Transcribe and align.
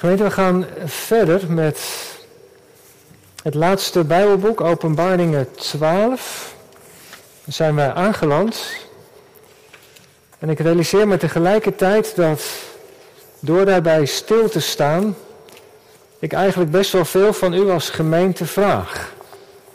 Gemeente, 0.00 0.22
we 0.22 0.30
gaan 0.30 0.66
verder 0.84 1.40
met 1.48 1.80
het 3.42 3.54
laatste 3.54 4.04
Bijbelboek, 4.04 4.60
Openbaringen 4.60 5.52
12. 5.52 6.54
Daar 7.44 7.54
zijn 7.54 7.74
we 7.74 7.92
aangeland. 7.92 8.76
En 10.38 10.48
ik 10.48 10.58
realiseer 10.58 11.08
me 11.08 11.16
tegelijkertijd 11.16 12.16
dat 12.16 12.42
door 13.40 13.64
daarbij 13.64 14.04
stil 14.04 14.48
te 14.48 14.60
staan, 14.60 15.16
ik 16.18 16.32
eigenlijk 16.32 16.70
best 16.70 16.92
wel 16.92 17.04
veel 17.04 17.32
van 17.32 17.52
u 17.52 17.70
als 17.70 17.90
gemeente 17.90 18.46
vraag. 18.46 19.12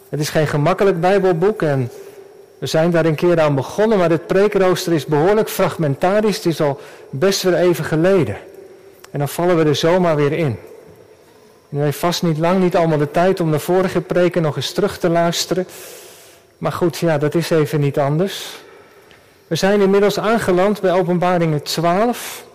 Het 0.10 0.20
is 0.20 0.30
geen 0.30 0.48
gemakkelijk 0.48 1.00
Bijbelboek 1.00 1.62
en 1.62 1.92
we 2.58 2.66
zijn 2.66 2.92
daar 2.92 3.06
een 3.06 3.16
keer 3.16 3.40
aan 3.40 3.56
begonnen, 3.56 3.98
maar 3.98 4.10
het 4.10 4.28
preekrooster 4.28 4.94
is 4.94 5.06
behoorlijk 5.06 5.50
fragmentarisch. 5.50 6.36
Het 6.36 6.46
is 6.46 6.62
al 6.62 6.80
best 7.10 7.42
weer 7.42 7.56
even 7.56 7.86
geleden. 7.86 8.38
En 9.16 9.22
dan 9.22 9.30
vallen 9.30 9.58
we 9.58 9.64
er 9.64 9.76
zomaar 9.76 10.16
weer 10.16 10.32
in. 10.32 10.60
En 11.70 11.78
u 11.78 11.82
heeft 11.82 11.98
vast 11.98 12.24
niet 12.24 12.38
lang, 12.38 12.60
niet 12.60 12.76
allemaal 12.76 12.98
de 12.98 13.12
tijd 13.12 13.40
om 13.40 13.52
de 13.52 13.60
vorige 13.60 14.02
preken 14.02 14.42
nog 14.42 14.56
eens 14.56 14.72
terug 14.72 14.98
te 14.98 15.10
luisteren. 15.10 15.68
Maar 16.58 16.72
goed, 16.72 16.98
ja, 16.98 17.18
dat 17.18 17.36
is 17.36 17.50
even 17.50 17.80
niet 17.80 18.00
anders. 18.00 18.56
We 19.48 19.56
zijn 19.56 19.82
inmiddels 19.82 20.20
aangeland 20.20 20.82
bij 20.82 20.92
Openbaringen 20.92 21.64
12. 21.64 22.46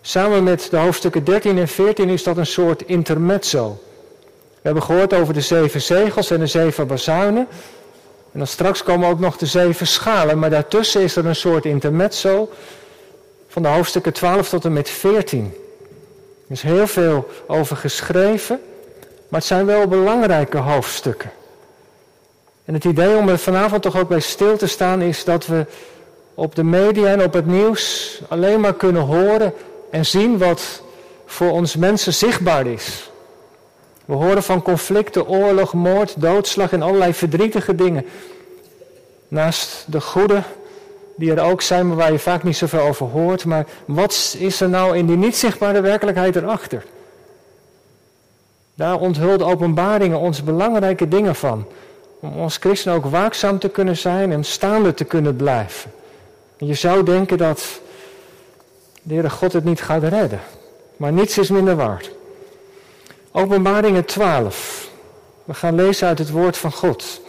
Samen 0.00 0.42
met 0.42 0.68
de 0.70 0.76
hoofdstukken 0.76 1.24
13 1.24 1.58
en 1.58 1.68
14 1.68 2.08
is 2.08 2.22
dat 2.22 2.36
een 2.36 2.46
soort 2.46 2.82
intermezzo. 2.82 3.80
We 4.50 4.60
hebben 4.62 4.82
gehoord 4.82 5.14
over 5.14 5.34
de 5.34 5.40
zeven 5.40 5.82
zegels 5.82 6.30
en 6.30 6.38
de 6.38 6.46
zeven 6.46 6.86
bazuinen. 6.86 7.46
En 8.32 8.38
dan 8.38 8.46
straks 8.46 8.82
komen 8.82 9.08
ook 9.08 9.20
nog 9.20 9.36
de 9.36 9.46
zeven 9.46 9.86
schalen, 9.86 10.38
maar 10.38 10.50
daartussen 10.50 11.02
is 11.02 11.16
er 11.16 11.26
een 11.26 11.36
soort 11.36 11.64
intermezzo 11.64 12.50
van 13.48 13.62
de 13.62 13.68
hoofdstukken 13.68 14.12
12 14.12 14.48
tot 14.48 14.64
en 14.64 14.72
met 14.72 14.90
14. 14.90 15.54
Er 16.50 16.56
is 16.56 16.62
heel 16.62 16.86
veel 16.86 17.28
over 17.46 17.76
geschreven, 17.76 18.60
maar 19.28 19.40
het 19.40 19.48
zijn 19.48 19.66
wel 19.66 19.86
belangrijke 19.86 20.56
hoofdstukken. 20.56 21.30
En 22.64 22.74
het 22.74 22.84
idee 22.84 23.16
om 23.16 23.28
er 23.28 23.38
vanavond 23.38 23.82
toch 23.82 23.98
ook 23.98 24.08
bij 24.08 24.20
stil 24.20 24.56
te 24.56 24.66
staan 24.66 25.02
is 25.02 25.24
dat 25.24 25.46
we 25.46 25.66
op 26.34 26.54
de 26.54 26.64
media 26.64 27.06
en 27.06 27.22
op 27.22 27.32
het 27.32 27.46
nieuws 27.46 28.20
alleen 28.28 28.60
maar 28.60 28.74
kunnen 28.74 29.02
horen 29.02 29.52
en 29.90 30.06
zien 30.06 30.38
wat 30.38 30.82
voor 31.26 31.50
ons 31.50 31.76
mensen 31.76 32.14
zichtbaar 32.14 32.66
is. 32.66 33.10
We 34.04 34.14
horen 34.14 34.42
van 34.42 34.62
conflicten, 34.62 35.28
oorlog, 35.28 35.72
moord, 35.72 36.20
doodslag 36.20 36.72
en 36.72 36.82
allerlei 36.82 37.14
verdrietige 37.14 37.74
dingen. 37.74 38.06
Naast 39.28 39.84
de 39.86 40.00
goede 40.00 40.42
die 41.20 41.34
er 41.34 41.42
ook 41.42 41.62
zijn, 41.62 41.88
maar 41.88 41.96
waar 41.96 42.12
je 42.12 42.18
vaak 42.18 42.42
niet 42.42 42.56
zoveel 42.56 42.80
over 42.80 43.06
hoort. 43.06 43.44
Maar 43.44 43.66
wat 43.84 44.36
is 44.38 44.60
er 44.60 44.68
nou 44.68 44.96
in 44.96 45.06
die 45.06 45.16
niet 45.16 45.36
zichtbare 45.36 45.80
werkelijkheid 45.80 46.36
erachter? 46.36 46.84
Daar 48.74 49.00
onthult 49.00 49.42
openbaringen 49.42 50.18
ons 50.18 50.44
belangrijke 50.44 51.08
dingen 51.08 51.34
van. 51.34 51.66
Om 52.20 52.40
als 52.40 52.56
christen 52.56 52.92
ook 52.92 53.04
waakzaam 53.04 53.58
te 53.58 53.68
kunnen 53.68 53.96
zijn 53.96 54.32
en 54.32 54.44
staande 54.44 54.94
te 54.94 55.04
kunnen 55.04 55.36
blijven. 55.36 55.92
En 56.56 56.66
je 56.66 56.74
zou 56.74 57.04
denken 57.04 57.38
dat 57.38 57.80
de 59.02 59.14
Heere 59.14 59.30
God 59.30 59.52
het 59.52 59.64
niet 59.64 59.82
gaat 59.82 60.02
redden. 60.02 60.40
Maar 60.96 61.12
niets 61.12 61.38
is 61.38 61.50
minder 61.50 61.76
waard. 61.76 62.10
Openbaringen 63.32 64.04
12. 64.04 64.90
We 65.44 65.54
gaan 65.54 65.74
lezen 65.74 66.08
uit 66.08 66.18
het 66.18 66.30
woord 66.30 66.56
van 66.56 66.72
God. 66.72 67.20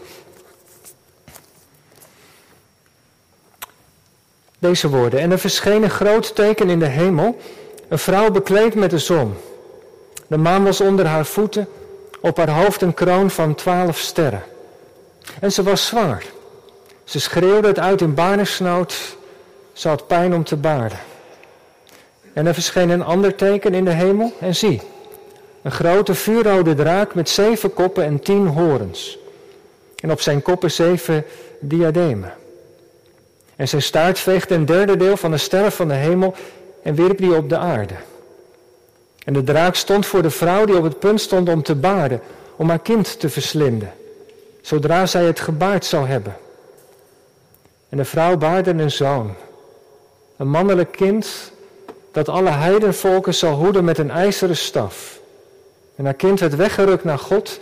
Deze 4.61 4.89
woorden. 4.89 5.19
En 5.19 5.31
er 5.31 5.39
verscheen 5.39 5.83
een 5.83 5.89
groot 5.89 6.35
teken 6.35 6.69
in 6.69 6.79
de 6.79 6.85
hemel. 6.85 7.37
Een 7.87 7.99
vrouw 7.99 8.31
bekleed 8.31 8.75
met 8.75 8.89
de 8.89 8.97
zon. 8.97 9.33
De 10.27 10.37
maan 10.37 10.63
was 10.63 10.81
onder 10.81 11.05
haar 11.05 11.25
voeten. 11.25 11.67
Op 12.19 12.37
haar 12.37 12.49
hoofd 12.49 12.81
een 12.81 12.93
kroon 12.93 13.29
van 13.29 13.55
twaalf 13.55 13.97
sterren. 13.97 14.43
En 15.39 15.51
ze 15.51 15.63
was 15.63 15.85
zwanger. 15.85 16.25
Ze 17.03 17.19
schreeuwde 17.19 17.67
het 17.67 17.79
uit 17.79 18.01
in 18.01 18.13
barensnood. 18.13 19.17
Ze 19.73 19.87
had 19.87 20.07
pijn 20.07 20.33
om 20.33 20.43
te 20.43 20.55
baarden. 20.55 20.99
En 22.33 22.47
er 22.47 22.53
verscheen 22.53 22.89
een 22.89 23.03
ander 23.03 23.35
teken 23.35 23.73
in 23.73 23.85
de 23.85 23.91
hemel. 23.91 24.33
En 24.39 24.55
zie, 24.55 24.81
een 25.61 25.71
grote 25.71 26.15
vuurrode 26.15 26.75
draak 26.75 27.15
met 27.15 27.29
zeven 27.29 27.73
koppen 27.73 28.03
en 28.03 28.19
tien 28.19 28.47
horens. 28.47 29.17
En 29.95 30.11
op 30.11 30.21
zijn 30.21 30.41
koppen 30.41 30.71
zeven 30.71 31.25
diademen. 31.59 32.33
En 33.61 33.67
zijn 33.67 33.81
staart 33.81 34.19
veegde 34.19 34.55
een 34.55 34.65
derde 34.65 34.97
deel 34.97 35.17
van 35.17 35.31
de 35.31 35.37
sterren 35.37 35.71
van 35.71 35.87
de 35.87 35.93
hemel 35.93 36.33
en 36.83 36.95
wierp 36.95 37.17
die 37.17 37.35
op 37.35 37.49
de 37.49 37.57
aarde. 37.57 37.93
En 39.25 39.33
de 39.33 39.43
draak 39.43 39.75
stond 39.75 40.05
voor 40.05 40.21
de 40.21 40.29
vrouw 40.29 40.65
die 40.65 40.77
op 40.77 40.83
het 40.83 40.99
punt 40.99 41.21
stond 41.21 41.49
om 41.49 41.63
te 41.63 41.75
baarden, 41.75 42.21
om 42.55 42.69
haar 42.69 42.79
kind 42.79 43.19
te 43.19 43.29
verslinden, 43.29 43.93
zodra 44.61 45.05
zij 45.05 45.25
het 45.25 45.39
gebaard 45.39 45.85
zou 45.85 46.07
hebben. 46.07 46.35
En 47.89 47.97
de 47.97 48.05
vrouw 48.05 48.37
baarde 48.37 48.71
een 48.71 48.91
zoon, 48.91 49.33
een 50.37 50.49
mannelijk 50.49 50.91
kind 50.91 51.51
dat 52.11 52.29
alle 52.29 52.49
heidenvolken 52.49 53.33
zal 53.33 53.53
hoeden 53.53 53.83
met 53.83 53.97
een 53.97 54.11
ijzeren 54.11 54.57
staf. 54.57 55.19
En 55.95 56.05
haar 56.05 56.13
kind 56.13 56.39
werd 56.39 56.55
weggerukt 56.55 57.03
naar 57.03 57.19
God 57.19 57.59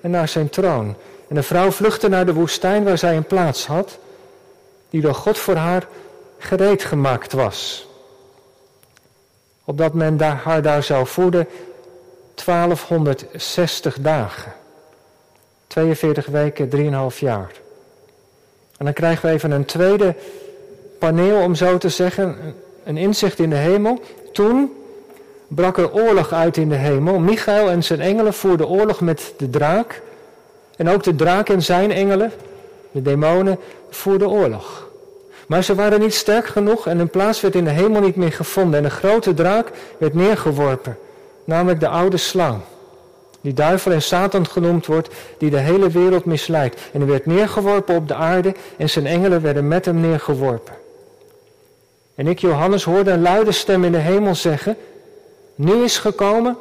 en 0.00 0.10
naar 0.10 0.28
zijn 0.28 0.50
troon. 0.50 0.94
En 1.28 1.34
de 1.34 1.42
vrouw 1.42 1.70
vluchtte 1.70 2.08
naar 2.08 2.26
de 2.26 2.34
woestijn 2.34 2.84
waar 2.84 2.98
zij 2.98 3.16
een 3.16 3.26
plaats 3.26 3.66
had 3.66 3.98
die 4.90 5.00
door 5.00 5.14
God 5.14 5.38
voor 5.38 5.54
haar 5.54 5.86
gereed 6.38 6.84
gemaakt 6.84 7.32
was. 7.32 7.88
Opdat 9.64 9.94
men 9.94 10.20
haar 10.20 10.62
daar 10.62 10.82
zou 10.82 11.06
voeden 11.06 11.48
1260 12.44 13.98
dagen. 14.00 14.52
42 15.66 16.26
weken, 16.26 16.68
3,5 17.12 17.18
jaar. 17.18 17.52
En 18.76 18.84
dan 18.84 18.94
krijgen 18.94 19.28
we 19.28 19.34
even 19.34 19.50
een 19.50 19.64
tweede 19.64 20.14
paneel, 20.98 21.42
om 21.42 21.54
zo 21.54 21.78
te 21.78 21.88
zeggen, 21.88 22.54
een 22.84 22.96
inzicht 22.96 23.38
in 23.38 23.50
de 23.50 23.56
hemel. 23.56 24.00
Toen 24.32 24.72
brak 25.48 25.78
er 25.78 25.92
oorlog 25.92 26.32
uit 26.32 26.56
in 26.56 26.68
de 26.68 26.74
hemel. 26.74 27.18
Michael 27.18 27.70
en 27.70 27.84
zijn 27.84 28.00
engelen 28.00 28.34
voerden 28.34 28.68
oorlog 28.68 29.00
met 29.00 29.34
de 29.36 29.50
draak. 29.50 30.02
En 30.76 30.88
ook 30.88 31.02
de 31.02 31.14
draak 31.14 31.48
en 31.48 31.62
zijn 31.62 31.92
engelen, 31.92 32.32
de 32.96 33.02
demonen, 33.02 33.58
voerden 33.90 34.28
oorlog. 34.28 34.88
Maar 35.46 35.64
ze 35.64 35.74
waren 35.74 36.00
niet 36.00 36.14
sterk 36.14 36.46
genoeg 36.46 36.86
en 36.86 36.98
hun 36.98 37.08
plaats 37.08 37.40
werd 37.40 37.54
in 37.54 37.64
de 37.64 37.70
hemel 37.70 38.00
niet 38.00 38.16
meer 38.16 38.32
gevonden. 38.32 38.78
En 38.78 38.84
een 38.84 38.90
grote 38.90 39.34
draak 39.34 39.70
werd 39.98 40.14
neergeworpen, 40.14 40.98
namelijk 41.44 41.80
de 41.80 41.88
oude 41.88 42.16
slang. 42.16 42.60
Die 43.40 43.54
duivel 43.54 43.92
en 43.92 44.02
Satan 44.02 44.46
genoemd 44.46 44.86
wordt, 44.86 45.08
die 45.38 45.50
de 45.50 45.58
hele 45.58 45.90
wereld 45.90 46.24
misleidt. 46.24 46.80
En 46.92 47.00
hij 47.00 47.08
werd 47.08 47.26
neergeworpen 47.26 47.96
op 47.96 48.08
de 48.08 48.14
aarde 48.14 48.54
en 48.76 48.90
zijn 48.90 49.06
engelen 49.06 49.42
werden 49.42 49.68
met 49.68 49.84
hem 49.84 50.00
neergeworpen. 50.00 50.74
En 52.14 52.26
ik, 52.26 52.38
Johannes, 52.38 52.84
hoorde 52.84 53.10
een 53.10 53.22
luide 53.22 53.52
stem 53.52 53.84
in 53.84 53.92
de 53.92 53.98
hemel 53.98 54.34
zeggen, 54.34 54.76
nu 55.54 55.82
is 55.82 55.98
gekomen 55.98 56.56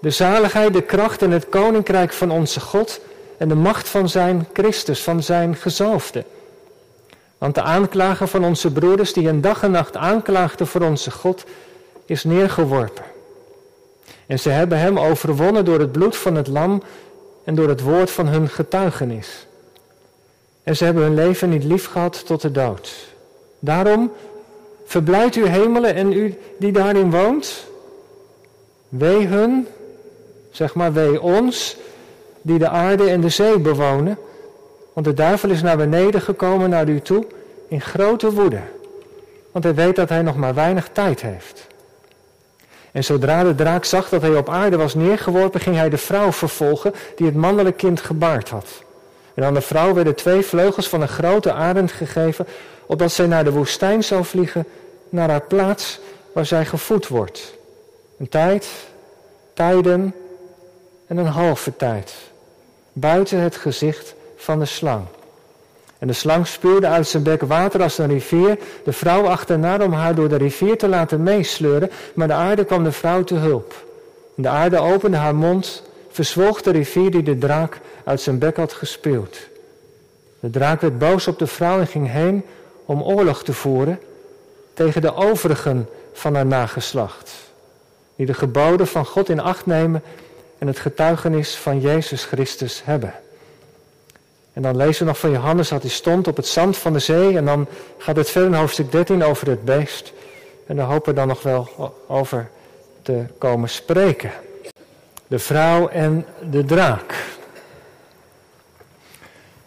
de 0.00 0.10
zaligheid, 0.10 0.72
de 0.72 0.82
kracht 0.82 1.22
en 1.22 1.30
het 1.30 1.48
koninkrijk 1.48 2.12
van 2.12 2.30
onze 2.30 2.60
God 2.60 3.00
en 3.42 3.48
de 3.48 3.54
macht 3.54 3.88
van 3.88 4.08
zijn 4.08 4.46
Christus, 4.52 5.02
van 5.02 5.22
zijn 5.22 5.56
gezalfde. 5.56 6.24
Want 7.38 7.54
de 7.54 7.62
aanklager 7.62 8.28
van 8.28 8.44
onze 8.44 8.72
broeders, 8.72 9.12
die 9.12 9.28
een 9.28 9.40
dag 9.40 9.62
en 9.62 9.70
nacht 9.70 9.96
aanklaagde 9.96 10.66
voor 10.66 10.80
onze 10.80 11.10
God, 11.10 11.44
is 12.04 12.24
neergeworpen. 12.24 13.04
En 14.26 14.38
ze 14.38 14.50
hebben 14.50 14.78
hem 14.78 14.98
overwonnen 14.98 15.64
door 15.64 15.78
het 15.78 15.92
bloed 15.92 16.16
van 16.16 16.34
het 16.34 16.46
lam 16.46 16.82
en 17.44 17.54
door 17.54 17.68
het 17.68 17.80
woord 17.80 18.10
van 18.10 18.26
hun 18.26 18.48
getuigenis. 18.48 19.46
En 20.62 20.76
ze 20.76 20.84
hebben 20.84 21.02
hun 21.02 21.14
leven 21.14 21.48
niet 21.48 21.64
lief 21.64 21.86
gehad 21.86 22.26
tot 22.26 22.40
de 22.40 22.50
dood. 22.50 22.94
Daarom 23.58 24.12
verblijdt 24.84 25.36
u 25.36 25.46
hemelen 25.46 25.94
en 25.94 26.12
u 26.12 26.38
die 26.58 26.72
daarin 26.72 27.10
woont. 27.10 27.64
Wee 28.88 29.26
hun, 29.26 29.66
zeg 30.50 30.74
maar 30.74 30.92
wee 30.92 31.20
ons, 31.22 31.76
die 32.42 32.58
de 32.58 32.68
aarde 32.68 33.10
en 33.10 33.20
de 33.20 33.28
zee 33.28 33.58
bewonen 33.58 34.18
want 34.92 35.06
de 35.06 35.14
duivel 35.14 35.50
is 35.50 35.62
naar 35.62 35.76
beneden 35.76 36.20
gekomen 36.20 36.70
naar 36.70 36.88
u 36.88 37.00
toe 37.00 37.26
in 37.68 37.80
grote 37.80 38.32
woede. 38.32 38.60
Want 39.52 39.64
hij 39.64 39.74
weet 39.74 39.96
dat 39.96 40.08
hij 40.08 40.22
nog 40.22 40.36
maar 40.36 40.54
weinig 40.54 40.88
tijd 40.92 41.22
heeft. 41.22 41.66
En 42.92 43.04
zodra 43.04 43.42
de 43.42 43.54
draak 43.54 43.84
zag 43.84 44.08
dat 44.08 44.22
hij 44.22 44.36
op 44.36 44.48
aarde 44.48 44.76
was 44.76 44.94
neergeworpen, 44.94 45.60
ging 45.60 45.76
hij 45.76 45.88
de 45.88 45.98
vrouw 45.98 46.32
vervolgen 46.32 46.94
die 47.16 47.26
het 47.26 47.34
mannelijk 47.34 47.76
kind 47.76 48.00
gebaard 48.00 48.48
had. 48.48 48.82
En 49.34 49.44
aan 49.44 49.54
de 49.54 49.60
vrouw 49.60 49.94
werden 49.94 50.14
twee 50.14 50.42
vleugels 50.42 50.88
van 50.88 51.02
een 51.02 51.08
grote 51.08 51.52
arend 51.52 51.92
gegeven, 51.92 52.46
opdat 52.86 53.12
zij 53.12 53.26
naar 53.26 53.44
de 53.44 53.52
woestijn 53.52 54.04
zou 54.04 54.24
vliegen, 54.24 54.66
naar 55.08 55.30
haar 55.30 55.42
plaats 55.42 56.00
waar 56.32 56.46
zij 56.46 56.64
gevoed 56.64 57.08
wordt. 57.08 57.54
Een 58.18 58.28
tijd, 58.28 58.68
tijden 59.54 60.14
en 61.06 61.16
een 61.16 61.26
halve 61.26 61.76
tijd. 61.76 62.31
Buiten 62.92 63.38
het 63.38 63.56
gezicht 63.56 64.14
van 64.36 64.58
de 64.58 64.64
slang. 64.64 65.04
En 65.98 66.08
de 66.08 66.12
slang 66.12 66.46
spuurde 66.46 66.86
uit 66.86 67.06
zijn 67.06 67.22
bek 67.22 67.42
water 67.42 67.82
als 67.82 67.98
een 67.98 68.08
rivier, 68.08 68.58
de 68.84 68.92
vrouw 68.92 69.26
achterna 69.26 69.84
om 69.84 69.92
haar 69.92 70.14
door 70.14 70.28
de 70.28 70.36
rivier 70.36 70.78
te 70.78 70.88
laten 70.88 71.22
meesleuren, 71.22 71.90
maar 72.14 72.28
de 72.28 72.34
aarde 72.34 72.64
kwam 72.64 72.84
de 72.84 72.92
vrouw 72.92 73.24
te 73.24 73.34
hulp. 73.34 73.84
En 74.36 74.42
de 74.42 74.48
aarde 74.48 74.78
opende 74.78 75.16
haar 75.16 75.34
mond, 75.34 75.82
verzwolg 76.10 76.62
de 76.62 76.70
rivier 76.70 77.10
die 77.10 77.22
de 77.22 77.38
draak 77.38 77.80
uit 78.04 78.20
zijn 78.20 78.38
bek 78.38 78.56
had 78.56 78.72
gespeeld. 78.72 79.38
De 80.40 80.50
draak 80.50 80.80
werd 80.80 80.98
boos 80.98 81.26
op 81.26 81.38
de 81.38 81.46
vrouw 81.46 81.80
en 81.80 81.86
ging 81.86 82.10
heen 82.10 82.44
om 82.84 83.02
oorlog 83.02 83.44
te 83.44 83.52
voeren 83.52 84.00
tegen 84.74 85.02
de 85.02 85.14
overigen 85.14 85.88
van 86.12 86.34
haar 86.34 86.46
nageslacht, 86.46 87.32
die 88.16 88.26
de 88.26 88.34
geboden 88.34 88.86
van 88.86 89.06
God 89.06 89.28
in 89.28 89.40
acht 89.40 89.66
nemen 89.66 90.02
en 90.62 90.68
het 90.68 90.78
getuigenis 90.78 91.54
van 91.54 91.80
Jezus 91.80 92.24
Christus 92.24 92.82
hebben. 92.84 93.14
En 94.52 94.62
dan 94.62 94.76
lezen 94.76 95.02
we 95.02 95.10
nog 95.10 95.18
van 95.18 95.30
Johannes 95.30 95.68
dat 95.68 95.82
hij 95.82 95.90
stond 95.90 96.28
op 96.28 96.36
het 96.36 96.46
zand 96.46 96.76
van 96.76 96.92
de 96.92 96.98
zee. 96.98 97.36
En 97.36 97.44
dan 97.44 97.66
gaat 97.98 98.16
het 98.16 98.30
verder 98.30 98.50
in 98.50 98.56
hoofdstuk 98.56 98.92
13 98.92 99.24
over 99.24 99.48
het 99.48 99.64
beest. 99.64 100.12
En 100.66 100.76
daar 100.76 100.86
hopen 100.86 101.08
we 101.08 101.18
dan 101.18 101.28
nog 101.28 101.42
wel 101.42 101.94
over 102.06 102.50
te 103.02 103.24
komen 103.38 103.68
spreken. 103.68 104.30
De 105.26 105.38
vrouw 105.38 105.88
en 105.88 106.26
de 106.50 106.64
draak. 106.64 107.14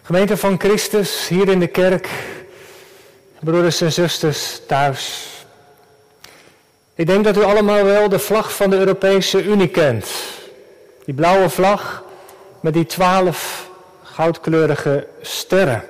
Gemeente 0.02 0.38
van 0.38 0.60
Christus, 0.60 1.28
hier 1.28 1.50
in 1.50 1.60
de 1.60 1.68
kerk, 1.68 2.10
broeders 3.40 3.82
en 3.82 3.92
zusters 3.92 4.62
thuis. 4.68 5.30
Ik 6.94 7.08
denk 7.08 7.24
dat 7.24 7.38
u 7.38 7.44
allemaal 7.44 7.84
wel 7.84 8.10
de 8.10 8.20
vlag 8.20 8.56
van 8.56 8.70
de 8.70 8.78
Europese 8.78 9.44
Unie 9.44 9.70
kent. 9.70 10.08
Die 11.06 11.14
blauwe 11.14 11.50
vlag 11.50 12.04
met 12.60 12.74
die 12.74 12.86
twaalf 12.86 13.70
goudkleurige 14.04 15.08
sterren. 15.22 15.84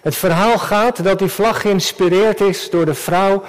Het 0.00 0.16
verhaal 0.16 0.58
gaat 0.58 1.04
dat 1.04 1.18
die 1.18 1.28
vlag 1.28 1.60
geïnspireerd 1.60 2.40
is 2.40 2.70
door 2.70 2.84
de 2.84 2.94
vrouw 2.94 3.42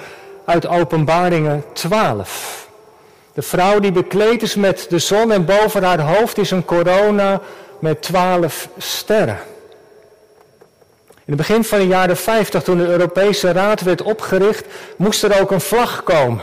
uit 0.44 0.66
Openbaringen 0.66 1.64
12. 1.72 2.68
De 3.34 3.42
vrouw 3.42 3.80
die 3.80 3.92
bekleed 3.92 4.42
is 4.42 4.54
met 4.54 4.86
de 4.88 4.98
zon 4.98 5.32
en 5.32 5.44
boven 5.44 5.82
haar 5.82 6.00
hoofd 6.00 6.38
is 6.38 6.50
een 6.50 6.64
corona 6.64 7.40
met 7.78 8.02
twaalf 8.02 8.68
sterren. 8.78 9.38
In 11.08 11.34
het 11.34 11.36
begin 11.36 11.64
van 11.64 11.78
de 11.78 11.86
jaren 11.86 12.16
50, 12.16 12.62
toen 12.62 12.78
de 12.78 12.86
Europese 12.86 13.52
Raad 13.52 13.80
werd 13.80 14.02
opgericht, 14.02 14.66
moest 14.96 15.22
er 15.22 15.40
ook 15.40 15.50
een 15.50 15.60
vlag 15.60 16.02
komen. 16.02 16.42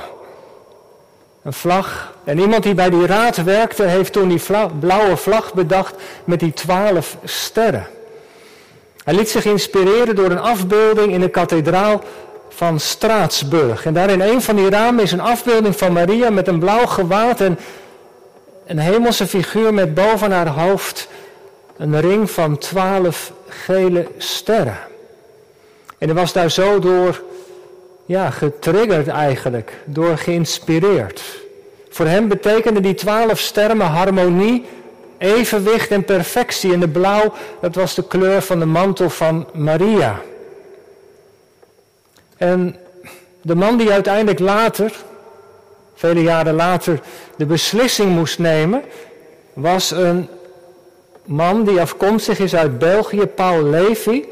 Een 1.46 1.54
vlag. 1.54 2.14
En 2.24 2.40
iemand 2.40 2.64
die 2.64 2.74
bij 2.74 2.90
die 2.90 3.06
raad 3.06 3.44
werkte, 3.44 3.84
heeft 3.84 4.14
toen 4.14 4.28
die 4.28 4.42
blauwe 4.80 5.18
vlag 5.18 5.54
bedacht 5.54 5.96
met 6.24 6.40
die 6.40 6.54
twaalf 6.54 7.18
sterren. 7.24 7.88
Hij 9.04 9.14
liet 9.14 9.30
zich 9.30 9.46
inspireren 9.46 10.16
door 10.16 10.32
een 10.32 10.40
afbeelding 10.40 11.12
in 11.12 11.20
de 11.20 11.30
kathedraal 11.30 12.04
van 12.50 12.80
Straatsburg. 12.80 13.86
En 13.86 13.94
daar 13.94 14.10
in 14.10 14.22
een 14.22 14.42
van 14.42 14.56
die 14.56 14.70
ramen 14.70 15.04
is 15.04 15.12
een 15.12 15.20
afbeelding 15.20 15.76
van 15.76 15.94
Maria 15.94 16.30
met 16.30 16.48
een 16.48 16.60
blauw 16.60 16.86
gewaad 16.86 17.42
en 17.42 17.60
een 18.66 18.80
hemelse 18.80 19.28
figuur 19.28 19.74
met 19.74 19.94
boven 19.94 20.32
haar 20.32 20.48
hoofd 20.48 21.08
een 21.78 22.02
ring 22.02 22.32
van 22.32 22.58
twaalf 22.58 23.32
gele 23.48 24.08
sterren. 24.18 24.78
En 25.98 26.08
hij 26.08 26.16
was 26.16 26.34
daar 26.34 26.52
zo 26.52 26.80
door 26.80 27.22
ja, 28.06 28.30
getriggerd 28.30 29.08
eigenlijk, 29.08 29.74
door 29.86 30.18
geïnspireerd. 30.18 31.44
Voor 31.90 32.06
hem 32.06 32.28
betekenden 32.28 32.82
die 32.82 32.94
twaalf 32.94 33.40
sterren 33.40 33.80
harmonie, 33.80 34.66
evenwicht 35.18 35.92
en 35.92 36.06
perfectie. 36.06 36.74
En 36.74 36.80
de 36.80 36.88
blauw, 36.88 37.34
dat 37.62 37.76
was 37.76 37.96
de 37.96 38.08
kleur 38.08 38.42
van 38.42 38.60
de 38.60 38.66
mantel 38.66 39.10
van 39.10 39.48
Maria. 39.54 40.22
En 42.38 42.76
de 43.42 43.56
man 43.56 43.78
die 43.78 43.92
uiteindelijk 43.92 44.40
later, 44.40 44.94
vele 45.94 46.22
jaren 46.22 46.54
later, 46.54 47.00
de 47.38 47.46
beslissing 47.46 48.12
moest 48.12 48.40
nemen, 48.40 48.84
was 49.54 49.92
een 49.92 50.30
man 51.26 51.64
die 51.64 51.82
afkomstig 51.82 52.40
is 52.40 52.56
uit 52.56 52.80
België, 52.80 53.26
Paul 53.26 53.64
Levy. 53.64 54.24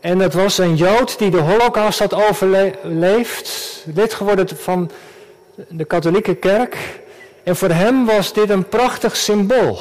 En 0.00 0.18
dat 0.18 0.34
was 0.34 0.58
een 0.58 0.76
Jood 0.76 1.18
die 1.18 1.30
de 1.30 1.40
Holocaust 1.40 1.98
had 1.98 2.14
overleefd, 2.14 3.84
lid 3.94 4.14
geworden 4.14 4.48
van 4.56 4.90
de 5.68 5.84
katholieke 5.84 6.34
kerk. 6.34 6.76
En 7.42 7.56
voor 7.56 7.70
hem 7.70 8.06
was 8.06 8.32
dit 8.32 8.50
een 8.50 8.68
prachtig 8.68 9.16
symbool. 9.16 9.78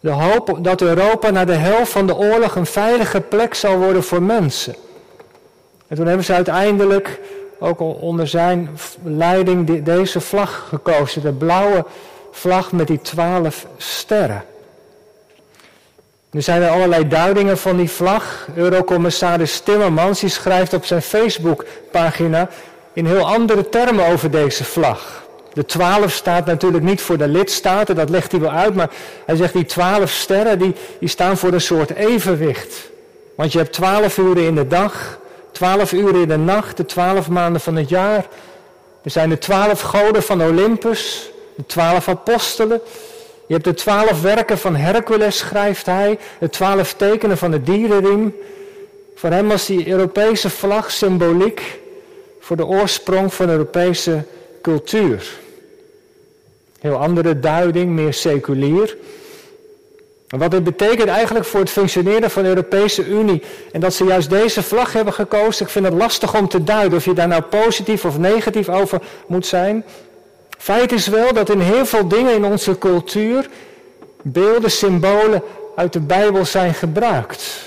De 0.00 0.10
hoop 0.10 0.58
dat 0.60 0.80
Europa 0.80 1.30
na 1.30 1.44
de 1.44 1.52
helft 1.52 1.92
van 1.92 2.06
de 2.06 2.16
oorlog 2.16 2.54
een 2.54 2.66
veilige 2.66 3.20
plek 3.20 3.54
zal 3.54 3.76
worden 3.76 4.02
voor 4.02 4.22
mensen. 4.22 4.74
En 5.86 5.96
toen 5.96 6.06
hebben 6.06 6.24
ze 6.24 6.32
uiteindelijk, 6.32 7.20
ook 7.58 7.80
onder 7.80 8.28
zijn 8.28 8.68
leiding, 9.04 9.82
deze 9.82 10.20
vlag 10.20 10.66
gekozen. 10.68 11.22
De 11.22 11.32
blauwe 11.32 11.84
vlag 12.30 12.72
met 12.72 12.86
die 12.86 13.00
twaalf 13.00 13.66
sterren. 13.76 14.44
Er 16.34 16.42
zijn 16.42 16.62
er 16.62 16.70
allerlei 16.70 17.08
duidingen 17.08 17.58
van 17.58 17.76
die 17.76 17.90
vlag. 17.90 18.48
Eurocommissaris 18.54 19.60
Timmermans 19.60 20.20
die 20.20 20.28
schrijft 20.28 20.72
op 20.72 20.84
zijn 20.84 21.02
Facebookpagina 21.02 22.48
in 22.92 23.06
heel 23.06 23.26
andere 23.26 23.68
termen 23.68 24.06
over 24.06 24.30
deze 24.30 24.64
vlag. 24.64 25.22
De 25.52 25.64
twaalf 25.64 26.12
staat 26.12 26.46
natuurlijk 26.46 26.84
niet 26.84 27.00
voor 27.00 27.18
de 27.18 27.28
lidstaten, 27.28 27.94
dat 27.94 28.10
legt 28.10 28.30
hij 28.30 28.40
wel 28.40 28.50
uit, 28.50 28.74
maar 28.74 28.90
hij 29.26 29.36
zegt 29.36 29.52
die 29.52 29.64
twaalf 29.64 30.10
sterren 30.10 30.58
die, 30.58 30.74
die 31.00 31.08
staan 31.08 31.36
voor 31.36 31.52
een 31.52 31.60
soort 31.60 31.94
evenwicht. 31.94 32.90
Want 33.36 33.52
je 33.52 33.58
hebt 33.58 33.72
twaalf 33.72 34.18
uren 34.18 34.44
in 34.44 34.54
de 34.54 34.66
dag, 34.66 35.18
twaalf 35.52 35.92
uren 35.92 36.20
in 36.20 36.28
de 36.28 36.36
nacht, 36.36 36.76
de 36.76 36.86
twaalf 36.86 37.28
maanden 37.28 37.60
van 37.60 37.76
het 37.76 37.88
jaar. 37.88 38.26
Er 39.02 39.10
zijn 39.10 39.28
de 39.28 39.38
twaalf 39.38 39.80
goden 39.80 40.22
van 40.22 40.42
Olympus, 40.42 41.30
de 41.56 41.66
twaalf 41.66 42.08
apostelen, 42.08 42.80
je 43.46 43.52
hebt 43.52 43.64
de 43.64 43.74
twaalf 43.74 44.22
werken 44.22 44.58
van 44.58 44.76
Hercules, 44.76 45.38
schrijft 45.38 45.86
hij, 45.86 46.18
de 46.40 46.48
twaalf 46.48 46.94
tekenen 46.94 47.38
van 47.38 47.50
de 47.50 47.62
dierenriem. 47.62 48.34
Voor 49.14 49.30
hem 49.30 49.48
was 49.48 49.66
die 49.66 49.88
Europese 49.88 50.50
vlag 50.50 50.90
symboliek 50.90 51.80
voor 52.40 52.56
de 52.56 52.66
oorsprong 52.66 53.34
van 53.34 53.46
de 53.46 53.52
Europese 53.52 54.24
cultuur. 54.62 55.38
Heel 56.80 56.96
andere 56.96 57.40
duiding, 57.40 57.90
meer 57.90 58.12
seculier. 58.12 58.96
Wat 60.28 60.50
dit 60.50 60.64
betekent 60.64 61.08
eigenlijk 61.08 61.46
voor 61.46 61.60
het 61.60 61.70
functioneren 61.70 62.30
van 62.30 62.42
de 62.42 62.48
Europese 62.48 63.06
Unie. 63.06 63.42
En 63.72 63.80
dat 63.80 63.94
ze 63.94 64.04
juist 64.04 64.30
deze 64.30 64.62
vlag 64.62 64.92
hebben 64.92 65.12
gekozen, 65.12 65.64
ik 65.64 65.72
vind 65.72 65.84
het 65.84 65.94
lastig 65.94 66.34
om 66.34 66.48
te 66.48 66.64
duiden 66.64 66.98
of 66.98 67.04
je 67.04 67.12
daar 67.12 67.28
nou 67.28 67.42
positief 67.42 68.04
of 68.04 68.18
negatief 68.18 68.68
over 68.68 69.00
moet 69.26 69.46
zijn. 69.46 69.84
Feit 70.64 70.92
is 70.92 71.06
wel 71.06 71.32
dat 71.32 71.50
in 71.50 71.60
heel 71.60 71.86
veel 71.86 72.08
dingen 72.08 72.34
in 72.34 72.44
onze 72.44 72.78
cultuur 72.78 73.48
beelden, 74.22 74.70
symbolen 74.70 75.42
uit 75.76 75.92
de 75.92 76.00
Bijbel 76.00 76.44
zijn 76.44 76.74
gebruikt. 76.74 77.60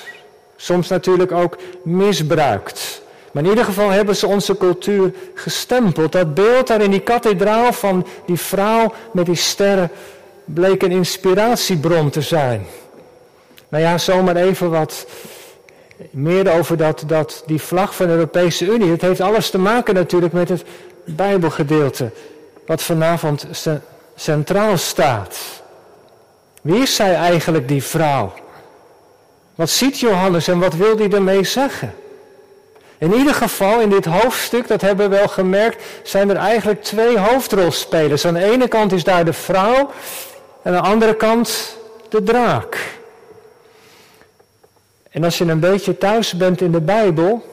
Soms 0.56 0.88
natuurlijk 0.88 1.32
ook 1.32 1.58
misbruikt. 1.84 3.02
Maar 3.32 3.44
in 3.44 3.50
ieder 3.50 3.66
geval 3.66 3.90
hebben 3.90 4.16
ze 4.16 4.28
onze 4.28 4.58
cultuur 4.58 5.14
gestempeld. 5.34 6.12
Dat 6.12 6.34
beeld 6.34 6.68
daar 6.68 6.82
in 6.82 6.92
die 6.92 7.00
kathedraal 7.00 7.74
van 7.74 8.08
die 8.26 8.40
vrouw 8.40 8.94
met 9.12 9.26
die 9.26 9.36
sterren 9.36 9.92
bleek 10.46 10.84
een 10.84 10.92
inspiratiebron 10.92 12.10
te 12.10 12.22
zijn. 12.22 12.66
Nou 13.70 13.84
ja, 13.84 13.98
zomaar 13.98 14.36
even 14.36 14.70
wat 14.70 15.08
meer 16.10 16.52
over 16.52 16.78
dat, 16.78 17.04
dat, 17.08 17.44
die 17.46 17.62
vlag 17.62 17.96
van 17.96 18.06
de 18.06 18.14
Europese 18.14 18.66
Unie. 18.66 18.92
Het 18.92 19.02
heeft 19.02 19.22
alles 19.22 19.50
te 19.50 19.58
maken 19.58 19.94
natuurlijk 19.94 20.34
met 20.34 20.50
het 20.50 20.64
Bijbelgedeelte 21.06 22.12
wat 22.68 22.82
vanavond 22.82 23.46
centraal 24.16 24.78
staat. 24.78 25.38
Wie 26.62 26.82
is 26.82 26.96
zij 26.96 27.16
eigenlijk, 27.16 27.68
die 27.68 27.84
vrouw? 27.84 28.34
Wat 29.56 29.70
ziet 29.70 30.00
Johannes 30.00 30.48
en 30.48 30.60
wat 30.60 30.74
wil 30.74 30.98
hij 30.98 31.10
ermee 31.10 31.44
zeggen? 31.44 31.94
In 32.98 33.14
ieder 33.14 33.34
geval, 33.34 33.80
in 33.80 33.90
dit 33.90 34.06
hoofdstuk, 34.06 34.68
dat 34.68 34.82
hebben 34.82 35.10
we 35.10 35.16
wel 35.16 35.28
gemerkt, 35.28 35.84
zijn 36.04 36.30
er 36.30 36.36
eigenlijk 36.36 36.84
twee 36.84 37.18
hoofdrolspelers. 37.18 38.26
Aan 38.26 38.34
de 38.34 38.52
ene 38.52 38.68
kant 38.68 38.92
is 38.92 39.04
daar 39.04 39.26
de 39.26 39.34
vrouw 39.34 39.92
en 40.62 40.76
aan 40.76 40.82
de 40.84 40.90
andere 40.90 41.16
kant 41.16 41.78
de 42.10 42.24
draak. 42.24 42.96
En 45.10 45.24
als 45.24 45.38
je 45.38 45.46
een 45.46 45.60
beetje 45.60 45.98
thuis 45.98 46.34
bent 46.34 46.62
in 46.62 46.72
de 46.72 46.82
Bijbel, 46.82 47.46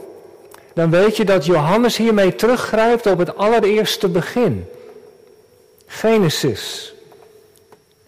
dan 0.75 0.91
weet 0.91 1.17
je 1.17 1.25
dat 1.25 1.45
Johannes 1.45 1.97
hiermee 1.97 2.35
teruggrijpt 2.35 3.07
op 3.07 3.19
het 3.19 3.37
allereerste 3.37 4.09
begin. 4.09 4.69
Genesis. 6.05 6.95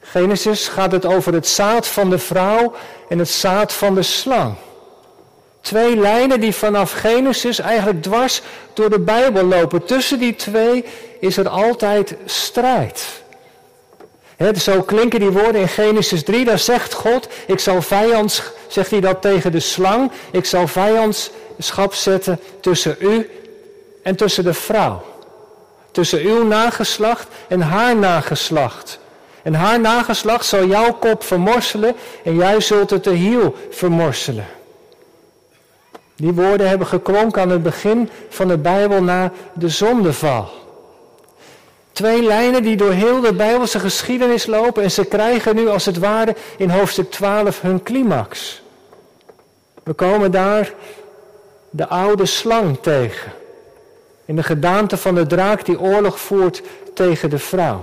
Genesis 0.01 0.69
gaat 0.69 0.93
het 0.93 1.07
over 1.07 1.33
het 1.33 1.47
zaad 1.47 1.87
van 1.87 2.11
de 2.11 2.19
vrouw 2.19 2.75
en 3.09 3.19
het 3.19 3.29
zaad 3.29 3.73
van 3.73 3.95
de 3.95 4.03
slang. 4.03 4.55
Twee 5.61 5.97
lijnen 5.97 6.41
die 6.41 6.55
vanaf 6.55 6.93
Genesis 6.93 7.59
eigenlijk 7.59 8.03
dwars 8.03 8.43
door 8.75 8.91
de 8.91 8.99
Bijbel 8.99 9.45
lopen. 9.45 9.85
Tussen 9.85 10.19
die 10.19 10.35
twee 10.35 10.85
is 11.21 11.37
er 11.37 11.49
altijd 11.49 12.15
strijd. 12.25 13.07
zo 14.57 14.83
klinken 14.83 15.21
die 15.21 15.31
woorden 15.31 15.61
in 15.61 15.69
Genesis 15.69 16.25
3. 16.25 16.45
Daar 16.45 16.59
zegt 16.59 16.93
God, 16.93 17.29
ik 17.47 17.59
zal 17.59 17.83
vijands, 17.83 18.43
zegt 18.69 18.91
hij 18.91 19.01
dat 19.01 19.23
tegen 19.23 19.53
de 19.53 19.61
slang, 19.61 20.11
ik 20.31 20.45
zal 20.45 20.69
vijandschap 20.69 21.95
zetten 21.95 22.41
tussen 22.61 22.97
u 22.99 23.31
en 24.03 24.17
tussen 24.17 24.45
de 24.45 24.55
vrouw 24.55 25.15
tussen 25.97 26.21
uw 26.21 26.45
nageslacht 26.47 27.27
en 27.49 27.61
haar 27.61 27.97
nageslacht. 27.97 28.99
En 29.43 29.55
haar 29.55 29.81
nageslacht 29.81 30.47
zal 30.47 30.67
jouw 30.67 30.93
kop 30.93 31.25
vermorselen 31.25 31.95
en 32.25 32.37
jij 32.37 32.61
zult 32.61 32.91
het 32.91 33.05
de 33.05 33.15
hiel 33.15 33.55
vermorselen. 33.71 34.47
Die 36.17 36.33
woorden 36.33 36.69
hebben 36.69 36.87
geklonken 36.87 37.43
aan 37.43 37.51
het 37.51 37.63
begin 37.63 38.11
van 38.29 38.49
de 38.49 38.59
Bijbel 38.59 39.03
na 39.03 39.33
de 39.53 39.69
zondeval. 39.69 40.51
Twee 41.93 42.23
lijnen 42.23 42.63
die 42.63 42.77
door 42.77 42.93
heel 42.93 43.21
de 43.21 43.35
Bijbelse 43.35 43.79
geschiedenis 43.79 44.47
lopen 44.47 44.83
en 44.83 44.91
ze 44.91 45.05
krijgen 45.05 45.55
nu 45.55 45.69
als 45.69 45.87
het 45.87 45.99
ware 45.99 46.37
in 46.57 46.71
hoofdstuk 46.71 47.11
12 47.11 47.61
hun 47.61 47.83
climax. 47.83 48.63
We 49.83 49.93
komen 49.93 50.31
daar 50.31 50.73
de 51.71 51.89
oude 51.89 52.27
slang 52.27 52.79
tegen. 52.81 53.33
In 54.27 54.37
de 54.37 54.43
gedaante 54.43 54.97
van 54.97 55.15
de 55.15 55.27
draak 55.27 55.65
die 55.65 55.81
oorlog 55.81 56.21
voert 56.21 56.63
tegen 56.95 57.31
de 57.31 57.39
vrouw. 57.39 57.83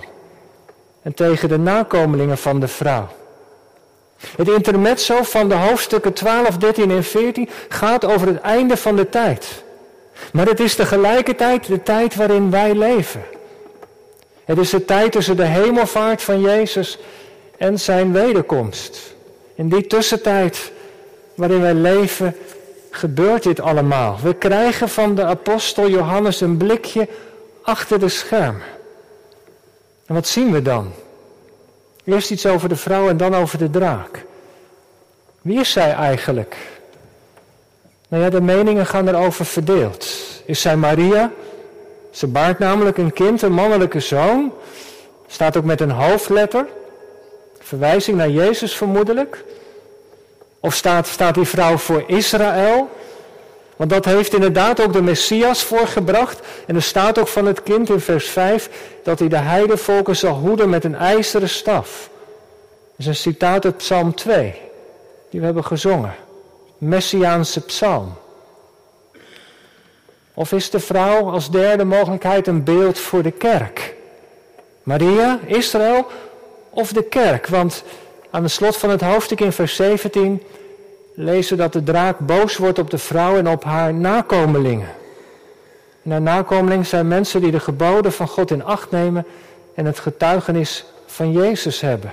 En 1.01 1.13
tegen 1.13 1.49
de 1.49 1.57
nakomelingen 1.57 2.37
van 2.37 2.59
de 2.59 2.67
vrouw. 2.67 3.07
Het 4.37 4.49
intermezzo 4.49 5.23
van 5.23 5.49
de 5.49 5.55
hoofdstukken 5.55 6.13
12, 6.13 6.57
13 6.57 6.91
en 6.91 7.03
14 7.03 7.49
gaat 7.69 8.05
over 8.05 8.27
het 8.27 8.41
einde 8.41 8.77
van 8.77 8.95
de 8.95 9.09
tijd. 9.09 9.63
Maar 10.33 10.45
het 10.45 10.59
is 10.59 10.75
tegelijkertijd 10.75 11.67
de 11.67 11.83
tijd 11.83 12.15
waarin 12.15 12.51
wij 12.51 12.75
leven. 12.75 13.23
Het 14.45 14.57
is 14.57 14.69
de 14.69 14.85
tijd 14.85 15.11
tussen 15.11 15.35
de 15.35 15.45
hemelvaart 15.45 16.21
van 16.21 16.41
Jezus 16.41 16.99
en 17.57 17.79
zijn 17.79 18.13
wederkomst. 18.13 19.15
In 19.55 19.69
die 19.69 19.87
tussentijd 19.87 20.71
waarin 21.35 21.61
wij 21.61 21.73
leven, 21.73 22.35
gebeurt 22.95 23.43
dit 23.43 23.59
allemaal. 23.59 24.17
We 24.21 24.33
krijgen 24.33 24.89
van 24.89 25.15
de 25.15 25.23
apostel 25.23 25.89
Johannes 25.89 26.41
een 26.41 26.57
blikje 26.57 27.07
achter 27.61 27.99
de 27.99 28.09
schermen. 28.09 28.61
En 30.05 30.13
wat 30.13 30.27
zien 30.27 30.51
we 30.51 30.61
dan? 30.61 30.91
Eerst 32.03 32.31
iets 32.31 32.45
over 32.45 32.69
de 32.69 32.75
vrouw 32.75 33.09
en 33.09 33.17
dan 33.17 33.35
over 33.35 33.57
de 33.57 33.69
draak. 33.69 34.25
Wie 35.41 35.59
is 35.59 35.71
zij 35.71 35.93
eigenlijk? 35.93 36.57
Nou 38.07 38.23
ja, 38.23 38.29
de 38.29 38.41
meningen 38.41 38.85
gaan 38.85 39.07
erover 39.07 39.45
verdeeld. 39.45 40.07
Is 40.45 40.61
zij 40.61 40.75
Maria? 40.75 41.31
Ze 42.11 42.27
baart 42.27 42.59
namelijk 42.59 42.97
een 42.97 43.13
kind, 43.13 43.41
een 43.41 43.53
mannelijke 43.53 43.99
zoon. 43.99 44.53
Staat 45.27 45.57
ook 45.57 45.63
met 45.63 45.81
een 45.81 45.91
hoofdletter. 45.91 46.67
Verwijzing 47.59 48.17
naar 48.17 48.29
Jezus 48.29 48.75
vermoedelijk. 48.75 49.43
Of 50.65 50.75
staat, 50.75 51.07
staat 51.07 51.33
die 51.33 51.45
vrouw 51.45 51.77
voor 51.77 52.03
Israël? 52.07 52.89
Want 53.75 53.89
dat 53.89 54.05
heeft 54.05 54.33
inderdaad 54.33 54.81
ook 54.81 54.93
de 54.93 55.01
Messias 55.01 55.63
voorgebracht. 55.63 56.39
En 56.67 56.75
er 56.75 56.81
staat 56.81 57.19
ook 57.19 57.27
van 57.27 57.45
het 57.45 57.63
kind 57.63 57.89
in 57.89 57.99
vers 57.99 58.29
5 58.29 58.69
dat 59.03 59.19
hij 59.19 59.27
de 59.27 59.37
heidevolken 59.37 60.15
zal 60.15 60.33
hoeden 60.33 60.69
met 60.69 60.83
een 60.83 60.95
ijzeren 60.95 61.49
staf. 61.49 62.09
Dat 62.69 62.97
is 62.97 63.05
een 63.05 63.15
citaat 63.15 63.65
uit 63.65 63.77
Psalm 63.77 64.15
2, 64.15 64.61
die 65.29 65.39
we 65.39 65.45
hebben 65.45 65.65
gezongen. 65.65 66.15
Messiaanse 66.77 67.61
psalm. 67.61 68.13
Of 70.33 70.51
is 70.51 70.69
de 70.69 70.79
vrouw 70.79 71.31
als 71.31 71.51
derde 71.51 71.83
mogelijkheid 71.83 72.47
een 72.47 72.63
beeld 72.63 72.99
voor 72.99 73.23
de 73.23 73.31
kerk? 73.31 73.95
Maria, 74.83 75.39
Israël 75.45 76.07
of 76.69 76.91
de 76.91 77.03
kerk? 77.03 77.47
Want 77.47 77.83
aan 78.33 78.43
het 78.43 78.51
slot 78.51 78.77
van 78.77 78.89
het 78.89 79.01
hoofdstuk 79.01 79.39
in 79.39 79.51
vers 79.51 79.75
17 79.75 80.43
lezen 81.13 81.57
dat 81.57 81.73
de 81.73 81.83
draak 81.83 82.19
boos 82.19 82.57
wordt 82.57 82.79
op 82.79 82.89
de 82.89 82.97
vrouw 82.97 83.37
en 83.37 83.49
op 83.49 83.63
haar 83.63 83.93
nakomelingen. 83.93 84.87
En 86.03 86.11
haar 86.11 86.21
nakomelingen 86.21 86.85
zijn 86.85 87.07
mensen 87.07 87.41
die 87.41 87.51
de 87.51 87.59
geboden 87.59 88.11
van 88.11 88.27
God 88.27 88.51
in 88.51 88.63
acht 88.63 88.91
nemen 88.91 89.25
en 89.75 89.85
het 89.85 89.99
getuigenis 89.99 90.85
van 91.05 91.31
Jezus 91.31 91.81
hebben. 91.81 92.11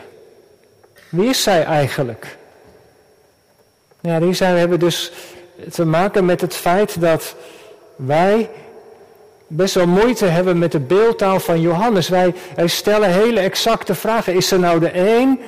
Wie 1.09 1.29
is 1.29 1.43
zij 1.43 1.65
eigenlijk? 1.65 2.37
Ja, 4.00 4.19
die 4.19 4.35
zijn, 4.35 4.53
we 4.53 4.59
hebben 4.59 4.79
dus 4.79 5.12
te 5.71 5.85
maken 5.85 6.25
met 6.25 6.41
het 6.41 6.55
feit 6.55 7.00
dat 7.00 7.35
wij 7.97 8.50
best 9.47 9.75
wel 9.75 9.87
moeite 9.87 10.27
hebben 10.27 10.59
met 10.59 10.73
de 10.73 10.81
beeldtaal 10.81 11.41
van 11.41 11.61
Johannes. 11.61 12.09
Wij 12.09 12.35
stellen 12.65 13.11
hele 13.11 13.41
exacte 13.41 13.95
vragen. 13.95 14.35
Is 14.35 14.50
er 14.50 14.59
nou 14.59 14.81
de 14.81 14.99
een 14.99 15.41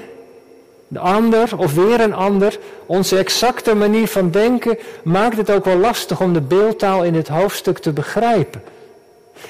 de 0.92 0.98
ander 0.98 1.58
of 1.58 1.74
weer 1.74 2.00
een 2.00 2.14
ander, 2.14 2.58
onze 2.86 3.18
exacte 3.18 3.74
manier 3.74 4.08
van 4.08 4.30
denken 4.30 4.78
maakt 5.04 5.36
het 5.36 5.50
ook 5.50 5.64
wel 5.64 5.76
lastig 5.76 6.20
om 6.20 6.32
de 6.32 6.40
beeldtaal 6.40 7.02
in 7.04 7.12
dit 7.12 7.28
hoofdstuk 7.28 7.78
te 7.78 7.92
begrijpen. 7.92 8.62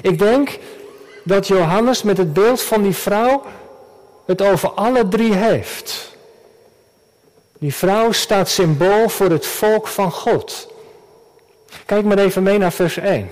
Ik 0.00 0.18
denk 0.18 0.58
dat 1.24 1.46
Johannes 1.46 2.02
met 2.02 2.16
het 2.16 2.32
beeld 2.32 2.62
van 2.62 2.82
die 2.82 2.94
vrouw 2.94 3.42
het 4.26 4.42
over 4.42 4.70
alle 4.70 5.08
drie 5.08 5.34
heeft. 5.34 6.16
Die 7.58 7.74
vrouw 7.74 8.12
staat 8.12 8.48
symbool 8.48 9.08
voor 9.08 9.30
het 9.30 9.46
volk 9.46 9.86
van 9.86 10.12
God. 10.12 10.68
Kijk 11.86 12.04
maar 12.04 12.18
even 12.18 12.42
mee 12.42 12.58
naar 12.58 12.72
vers 12.72 12.96
1. 12.96 13.30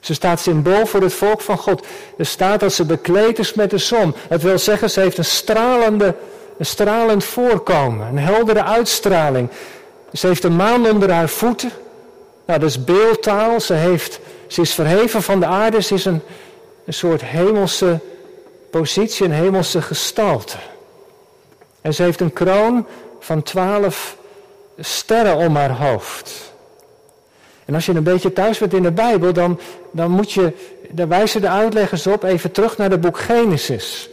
Ze 0.00 0.14
staat 0.14 0.40
symbool 0.40 0.86
voor 0.86 1.02
het 1.02 1.14
volk 1.14 1.40
van 1.40 1.58
God. 1.58 1.86
Er 2.16 2.26
staat 2.26 2.60
dat 2.60 2.72
ze 2.72 2.84
bekleed 2.84 3.38
is 3.38 3.54
met 3.54 3.70
de 3.70 3.78
zon. 3.78 4.14
Het 4.28 4.42
wil 4.42 4.58
zeggen, 4.58 4.90
ze 4.90 5.00
heeft 5.00 5.18
een 5.18 5.24
stralende 5.24 6.14
een 6.60 6.66
stralend 6.66 7.24
voorkomen, 7.24 8.06
een 8.06 8.18
heldere 8.18 8.64
uitstraling. 8.64 9.48
Ze 10.12 10.26
heeft 10.26 10.44
een 10.44 10.56
maan 10.56 10.90
onder 10.90 11.10
haar 11.12 11.28
voeten. 11.28 11.70
Nou, 12.46 12.60
dat 12.60 12.68
is 12.68 12.84
beeldtaal. 12.84 13.60
Ze, 13.60 13.74
heeft, 13.74 14.20
ze 14.46 14.60
is 14.60 14.74
verheven 14.74 15.22
van 15.22 15.40
de 15.40 15.46
aarde. 15.46 15.82
Ze 15.82 15.94
is 15.94 16.04
een, 16.04 16.20
een 16.84 16.92
soort 16.92 17.24
hemelse 17.24 17.98
positie, 18.70 19.24
een 19.24 19.32
hemelse 19.32 19.82
gestalte. 19.82 20.56
En 21.80 21.94
ze 21.94 22.02
heeft 22.02 22.20
een 22.20 22.32
kroon 22.32 22.86
van 23.20 23.42
twaalf 23.42 24.16
sterren 24.78 25.36
om 25.36 25.56
haar 25.56 25.76
hoofd. 25.76 26.52
En 27.64 27.74
als 27.74 27.86
je 27.86 27.92
een 27.92 28.02
beetje 28.02 28.32
thuis 28.32 28.58
bent 28.58 28.74
in 28.74 28.82
de 28.82 28.92
Bijbel, 28.92 29.32
dan, 29.32 29.60
dan 29.90 30.10
moet 30.10 30.32
je, 30.32 30.52
daar 30.90 31.08
wijzen 31.08 31.40
de 31.40 31.48
uitleggers 31.48 32.06
op, 32.06 32.22
even 32.22 32.52
terug 32.52 32.76
naar 32.76 32.90
het 32.90 33.00
boek 33.00 33.18
Genesis. 33.18 34.10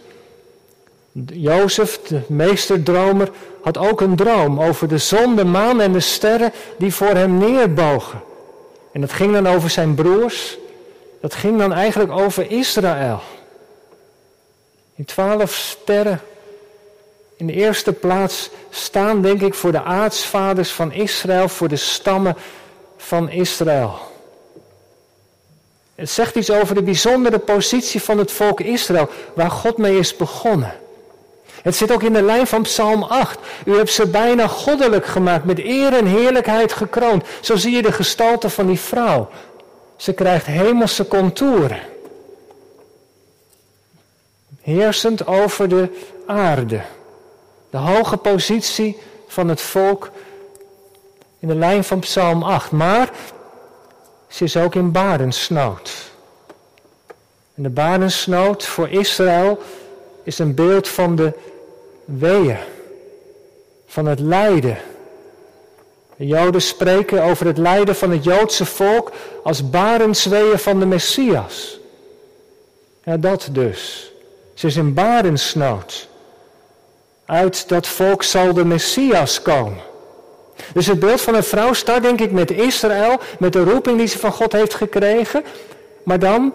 Jozef, 1.25 2.01
de 2.01 2.21
meesterdromer, 2.27 3.29
had 3.61 3.77
ook 3.77 4.01
een 4.01 4.15
droom 4.15 4.61
over 4.61 4.87
de 4.87 4.97
zon, 4.97 5.35
de 5.35 5.45
maan 5.45 5.81
en 5.81 5.91
de 5.91 5.99
sterren 5.99 6.51
die 6.77 6.93
voor 6.93 7.15
hem 7.15 7.37
neerbogen. 7.37 8.21
En 8.91 9.01
dat 9.01 9.11
ging 9.11 9.33
dan 9.33 9.47
over 9.47 9.69
zijn 9.69 9.95
broers. 9.95 10.57
Dat 11.21 11.35
ging 11.35 11.57
dan 11.57 11.73
eigenlijk 11.73 12.11
over 12.11 12.51
Israël. 12.51 13.19
Die 14.95 15.05
twaalf 15.05 15.53
sterren 15.53 16.21
in 17.37 17.47
de 17.47 17.53
eerste 17.53 17.93
plaats 17.93 18.49
staan, 18.69 19.21
denk 19.21 19.41
ik, 19.41 19.53
voor 19.53 19.71
de 19.71 19.83
aartsvaders 19.83 20.71
van 20.71 20.91
Israël, 20.91 21.49
voor 21.49 21.67
de 21.67 21.75
stammen 21.75 22.35
van 22.97 23.29
Israël. 23.29 23.99
Het 25.95 26.09
zegt 26.09 26.35
iets 26.35 26.51
over 26.51 26.75
de 26.75 26.81
bijzondere 26.81 27.37
positie 27.37 28.01
van 28.01 28.17
het 28.17 28.31
volk 28.31 28.59
Israël, 28.59 29.09
waar 29.33 29.51
God 29.51 29.77
mee 29.77 29.97
is 29.97 30.15
begonnen. 30.15 30.73
Het 31.67 31.75
zit 31.75 31.91
ook 31.91 32.03
in 32.03 32.13
de 32.13 32.21
lijn 32.21 32.47
van 32.47 32.61
Psalm 32.61 33.03
8. 33.03 33.39
U 33.65 33.75
hebt 33.75 33.91
ze 33.91 34.07
bijna 34.07 34.47
goddelijk 34.47 35.05
gemaakt, 35.05 35.45
met 35.45 35.59
eer 35.59 35.93
en 35.93 36.05
heerlijkheid 36.05 36.73
gekroond. 36.73 37.23
Zo 37.41 37.55
zie 37.55 37.75
je 37.75 37.81
de 37.81 37.91
gestalte 37.91 38.49
van 38.49 38.67
die 38.67 38.79
vrouw. 38.79 39.29
Ze 39.95 40.13
krijgt 40.13 40.45
hemelse 40.45 41.07
contouren. 41.07 41.79
Heersend 44.61 45.27
over 45.27 45.69
de 45.69 45.89
aarde. 46.27 46.81
De 47.69 47.77
hoge 47.77 48.17
positie 48.17 48.97
van 49.27 49.47
het 49.47 49.61
volk 49.61 50.11
in 51.39 51.47
de 51.47 51.55
lijn 51.55 51.83
van 51.83 51.99
Psalm 51.99 52.43
8. 52.43 52.71
Maar 52.71 53.09
ze 54.27 54.43
is 54.43 54.57
ook 54.57 54.75
in 54.75 54.91
barensnood. 54.91 56.11
En 57.55 57.63
de 57.63 57.69
barensnood 57.69 58.65
voor 58.65 58.89
Israël 58.89 59.59
is 60.23 60.39
een 60.39 60.55
beeld 60.55 60.87
van 60.87 61.15
de 61.15 61.33
weeën, 62.07 62.57
van 63.85 64.05
het 64.05 64.19
lijden. 64.19 64.77
De 66.15 66.27
Joden 66.27 66.61
spreken 66.61 67.23
over 67.23 67.45
het 67.45 67.57
lijden 67.57 67.95
van 67.95 68.11
het 68.11 68.23
Joodse 68.23 68.65
volk 68.65 69.11
als 69.43 69.69
barensweeën 69.69 70.59
van 70.59 70.79
de 70.79 70.85
Messias. 70.85 71.79
Ja, 73.03 73.17
dat 73.17 73.49
dus. 73.51 74.11
Ze 74.53 74.67
is 74.67 74.75
in 74.75 74.93
barensnood. 74.93 76.07
Uit 77.25 77.69
dat 77.69 77.87
volk 77.87 78.23
zal 78.23 78.53
de 78.53 78.65
Messias 78.65 79.41
komen. 79.41 79.81
Dus 80.73 80.87
het 80.87 80.99
beeld 80.99 81.21
van 81.21 81.35
een 81.35 81.43
vrouw 81.43 81.73
start 81.73 82.03
denk 82.03 82.21
ik 82.21 82.31
met 82.31 82.51
Israël, 82.51 83.19
met 83.39 83.53
de 83.53 83.63
roeping 83.63 83.97
die 83.97 84.07
ze 84.07 84.17
van 84.17 84.31
God 84.31 84.51
heeft 84.51 84.73
gekregen. 84.73 85.43
Maar 86.03 86.19
dan, 86.19 86.53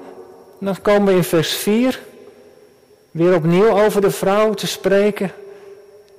dan 0.59 0.83
komen 0.83 1.07
we 1.07 1.19
in 1.19 1.25
vers 1.25 1.53
4 1.53 2.01
weer 3.11 3.35
opnieuw 3.35 3.83
over 3.85 4.01
de 4.01 4.11
vrouw 4.11 4.55
te 4.55 4.67
spreken. 4.67 5.33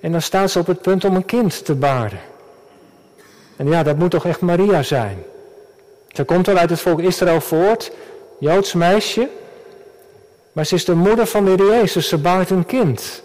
En 0.04 0.12
dan 0.12 0.22
staat 0.22 0.52
ze 0.52 0.60
op 0.60 0.68
het 0.68 0.82
punt 0.82 1.06
om 1.06 1.16
een 1.16 1.26
kind 1.26 1.66
te 1.66 1.76
baren. 1.76 2.20
En 3.56 3.68
ja, 3.68 3.84
dat 3.84 3.98
moet 3.98 4.12
toch 4.12 4.26
echt 4.26 4.42
Maria 4.42 4.84
zijn. 4.84 5.24
Ze 6.08 6.24
komt 6.24 6.46
wel 6.46 6.58
uit 6.58 6.70
het 6.70 6.80
volk 6.80 7.02
Israël 7.02 7.42
voort, 7.42 7.92
Joods 8.38 8.74
meisje, 8.74 9.30
Maar 10.52 10.66
ze 10.66 10.76
is 10.76 10.86
de 10.86 10.94
moeder 10.96 11.26
van 11.26 11.46
de 11.46 11.52
Heer 11.52 11.80
Jezus, 11.80 12.08
ze 12.08 12.18
baart 12.18 12.50
een 12.50 12.66
kind. 12.66 13.24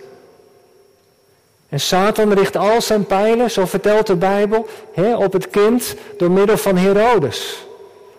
En 1.68 1.80
Satan 1.80 2.32
richt 2.32 2.56
al 2.56 2.80
zijn 2.80 3.06
pijlen, 3.06 3.50
zo 3.50 3.66
vertelt 3.66 4.06
de 4.06 4.16
Bijbel, 4.16 4.66
hè, 4.92 5.16
op 5.16 5.32
het 5.32 5.50
kind 5.50 5.94
door 6.16 6.30
middel 6.30 6.56
van 6.56 6.76
Herodes. 6.76 7.66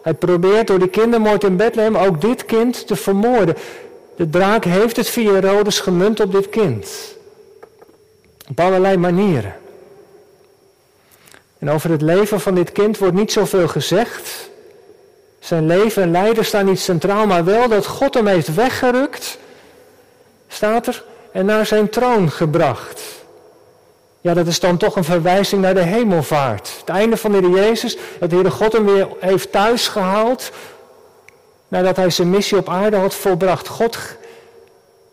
Hij 0.01 0.13
probeert 0.13 0.68
door 0.68 0.80
de 0.80 0.89
kindermoord 0.89 1.44
in 1.44 1.56
Bethlehem 1.56 1.98
ook 1.98 2.22
dit 2.22 2.46
kind 2.46 2.88
te 2.88 2.96
vermoorden. 2.96 3.56
De 4.16 4.30
draak 4.30 4.63
heeft 4.63 4.96
het 4.96 5.10
via 5.10 5.32
Herodes 5.32 5.80
gemunt 5.80 6.20
op 6.20 6.32
dit 6.32 6.50
kind. 6.50 7.18
Op 8.50 8.60
allerlei 8.60 8.98
manieren. 8.98 9.56
En 11.58 11.70
over 11.70 11.91
het 11.91 12.01
leven 12.01 12.39
van 12.39 12.56
dit 12.56 12.72
kind 12.72 12.98
wordt 12.98 13.15
niet 13.15 13.32
zoveel 13.32 13.68
gezegd. 13.68 14.50
Zijn 15.39 15.65
leven 15.65 16.03
en 16.03 16.12
lijden 16.12 16.46
staan 16.46 16.65
niet 16.65 16.79
centraal, 16.79 17.25
maar 17.25 17.46
wel 17.46 17.68
dat 17.68 17.86
God 17.86 18.13
hem 18.13 18.27
heeft 18.27 18.53
weggerukt, 18.53 19.38
staat 20.48 20.88
er, 20.88 21.03
en 21.32 21.46
naar 21.46 21.65
zijn 21.65 21.89
troon 21.89 22.32
gebracht. 22.32 23.01
Ja, 24.22 24.34
dat 24.34 24.48
is 24.48 24.60
dan 24.60 24.77
toch 24.77 24.96
een 24.96 25.03
verwijzing 25.03 25.62
naar 25.62 25.74
de 25.74 25.84
hemelvaart. 25.84 26.72
Het 26.79 26.89
einde 26.89 27.18
van 27.18 27.32
de 27.32 27.38
Heer 27.38 27.50
Jezus, 27.50 27.98
dat 28.20 28.29
de 28.29 28.36
Heere 28.36 28.51
God 28.51 28.74
hem 28.74 28.86
weer 28.86 29.08
heeft 29.20 29.51
thuisgehaald, 29.51 30.51
nadat 31.68 31.96
hij 31.96 32.10
zijn 32.10 32.29
missie 32.29 32.58
op 32.58 32.70
aarde 32.70 32.98
had 32.98 33.15
volbracht. 33.15 33.68
God 33.68 33.98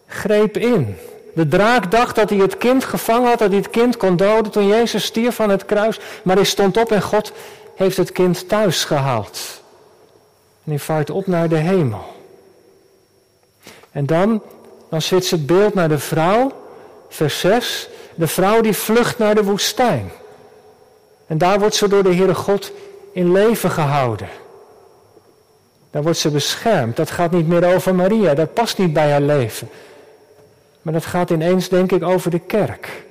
greep 0.07 0.57
in. 0.57 0.97
De 1.37 1.49
draak 1.49 1.91
dacht 1.91 2.17
dat 2.17 2.31
hij 2.31 2.39
het 2.39 2.59
kind 2.59 2.85
gevangen 2.85 3.29
had, 3.29 3.39
dat 3.39 3.49
hij 3.49 3.59
het 3.59 3.71
kind 3.71 3.97
kon 3.97 4.17
doden 4.17 4.53
toen 4.53 4.67
Jezus 4.67 5.05
stierf 5.05 5.35
van 5.35 5.51
het 5.51 5.65
kruis. 5.65 6.01
Maar 6.23 6.37
hij 6.37 6.45
stond 6.45 6.77
op 6.77 6.93
en 6.93 7.03
God 7.03 7.33
heeft 7.75 7.97
het 7.97 8.13
kind 8.13 8.49
thuis 8.49 8.85
gehaald. 8.85 9.63
En 10.65 10.71
hij 10.71 10.79
vaart 10.79 11.11
op 11.11 11.27
naar 11.27 11.49
de 11.49 11.57
hemel. 11.57 12.05
En 13.91 14.07
dan, 14.07 14.43
dan 14.91 15.03
zit 15.03 15.31
het 15.31 15.47
beeld 15.47 15.75
naar 15.75 15.89
de 15.89 15.99
vrouw, 15.99 16.53
vers 17.09 17.41
6. 17.41 17.89
De 18.15 18.27
vrouw 18.27 18.61
die 18.61 18.77
vlucht 18.77 19.19
naar 19.19 19.35
de 19.35 19.45
woestijn. 19.45 20.11
En 21.27 21.39
daar 21.39 21.59
wordt 21.59 21.75
ze 21.75 21.89
door 21.89 22.03
de 22.03 22.15
Heere 22.15 22.35
God 22.35 22.73
in 23.13 23.33
leven 23.33 23.71
gehouden. 23.71 24.29
Daar 25.91 26.03
wordt 26.03 26.19
ze 26.19 26.31
beschermd. 26.31 26.97
Dat 26.97 27.11
gaat 27.11 27.31
niet 27.31 27.49
meer 27.49 27.75
over 27.75 27.95
Maria, 27.95 28.35
dat 28.35 28.55
past 28.55 28.79
niet 28.79 28.93
bij 28.93 29.11
haar 29.11 29.21
leven. 29.21 29.69
Maar 30.87 30.95
dat 30.95 31.07
gaat 31.07 31.31
ineens, 31.31 31.69
denk 31.69 31.93
ik, 31.93 32.03
over 32.03 32.31
de 32.31 32.39
kerk. 32.39 33.05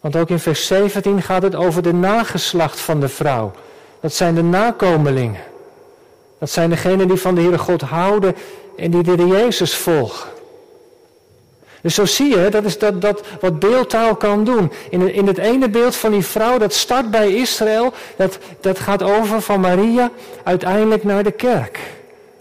Want 0.00 0.16
ook 0.16 0.28
in 0.28 0.38
vers 0.38 0.66
17 0.66 1.22
gaat 1.22 1.42
het 1.42 1.54
over 1.54 1.82
de 1.82 1.92
nageslacht 1.92 2.80
van 2.80 3.00
de 3.00 3.08
vrouw. 3.08 3.52
Dat 4.00 4.12
zijn 4.12 4.34
de 4.34 4.42
nakomelingen. 4.42 5.40
Dat 6.38 6.50
zijn 6.50 6.70
degenen 6.70 7.08
die 7.08 7.16
van 7.16 7.34
de 7.34 7.40
Heere 7.40 7.58
God 7.58 7.80
houden 7.80 8.36
en 8.76 8.90
die 8.90 9.02
de 9.02 9.26
Jezus 9.26 9.76
volgen. 9.76 10.28
Dus 11.80 11.94
zo 11.94 12.04
zie 12.04 12.38
je, 12.38 12.48
dat 12.50 12.64
is 12.64 12.78
dat, 12.78 13.00
dat 13.00 13.22
wat 13.40 13.58
beeldtaal 13.58 14.16
kan 14.16 14.44
doen. 14.44 14.72
In, 14.90 15.14
in 15.14 15.26
het 15.26 15.38
ene 15.38 15.68
beeld 15.68 15.96
van 15.96 16.10
die 16.10 16.24
vrouw, 16.24 16.58
dat 16.58 16.74
start 16.74 17.10
bij 17.10 17.34
Israël, 17.34 17.92
dat, 18.16 18.38
dat 18.60 18.78
gaat 18.78 19.02
over 19.02 19.40
van 19.40 19.60
Maria 19.60 20.10
uiteindelijk 20.42 21.04
naar 21.04 21.22
de 21.22 21.32
kerk. 21.32 21.78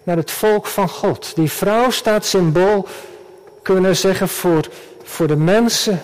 Naar 0.03 0.17
het 0.17 0.31
volk 0.31 0.65
van 0.65 0.89
God. 0.89 1.35
Die 1.35 1.51
vrouw 1.51 1.89
staat 1.89 2.25
symbool 2.25 2.87
kunnen 3.67 3.95
zeggen 3.95 4.29
voor, 4.29 4.67
voor 5.03 5.27
de 5.27 5.35
mensen 5.35 6.03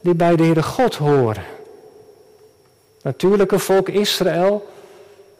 die 0.00 0.14
bij 0.14 0.36
de 0.36 0.42
Heere 0.42 0.62
God 0.62 0.94
horen. 0.94 1.44
Natuurlijke 3.02 3.58
volk 3.58 3.88
Israël, 3.88 4.68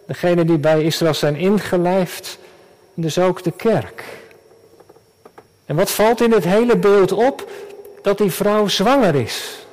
degene 0.06 0.44
die 0.44 0.58
bij 0.58 0.82
Israël 0.82 1.14
zijn 1.14 1.36
ingelijfd, 1.36 2.38
dus 2.94 3.18
ook 3.18 3.42
de 3.42 3.50
kerk. 3.50 4.04
En 5.66 5.76
wat 5.76 5.90
valt 5.90 6.20
in 6.20 6.32
het 6.32 6.44
hele 6.44 6.76
beeld 6.76 7.12
op? 7.12 7.50
Dat 8.02 8.18
die 8.18 8.30
vrouw 8.30 8.68
zwanger 8.68 9.14
is. 9.14 9.66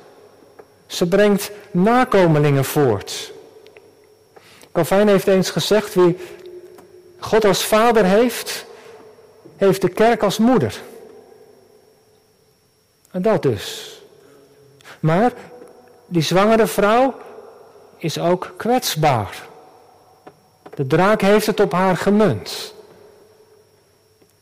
Ze 0.86 1.08
brengt 1.08 1.50
nakomelingen 1.70 2.64
voort. 2.64 3.32
Calvijn 4.72 5.08
heeft 5.08 5.26
eens 5.26 5.50
gezegd, 5.50 5.94
wie 5.94 6.18
God 7.18 7.44
als 7.44 7.64
vader 7.64 8.04
heeft, 8.04 8.64
heeft 9.56 9.80
de 9.80 9.88
kerk 9.88 10.22
als 10.22 10.38
moeder. 10.38 10.80
En 13.12 13.22
dat 13.22 13.42
dus. 13.42 13.96
Maar 15.00 15.32
die 16.06 16.22
zwangere 16.22 16.66
vrouw 16.66 17.14
is 17.96 18.18
ook 18.18 18.52
kwetsbaar. 18.56 19.46
De 20.74 20.86
draak 20.86 21.20
heeft 21.20 21.46
het 21.46 21.60
op 21.60 21.72
haar 21.72 21.96
gemunt. 21.96 22.74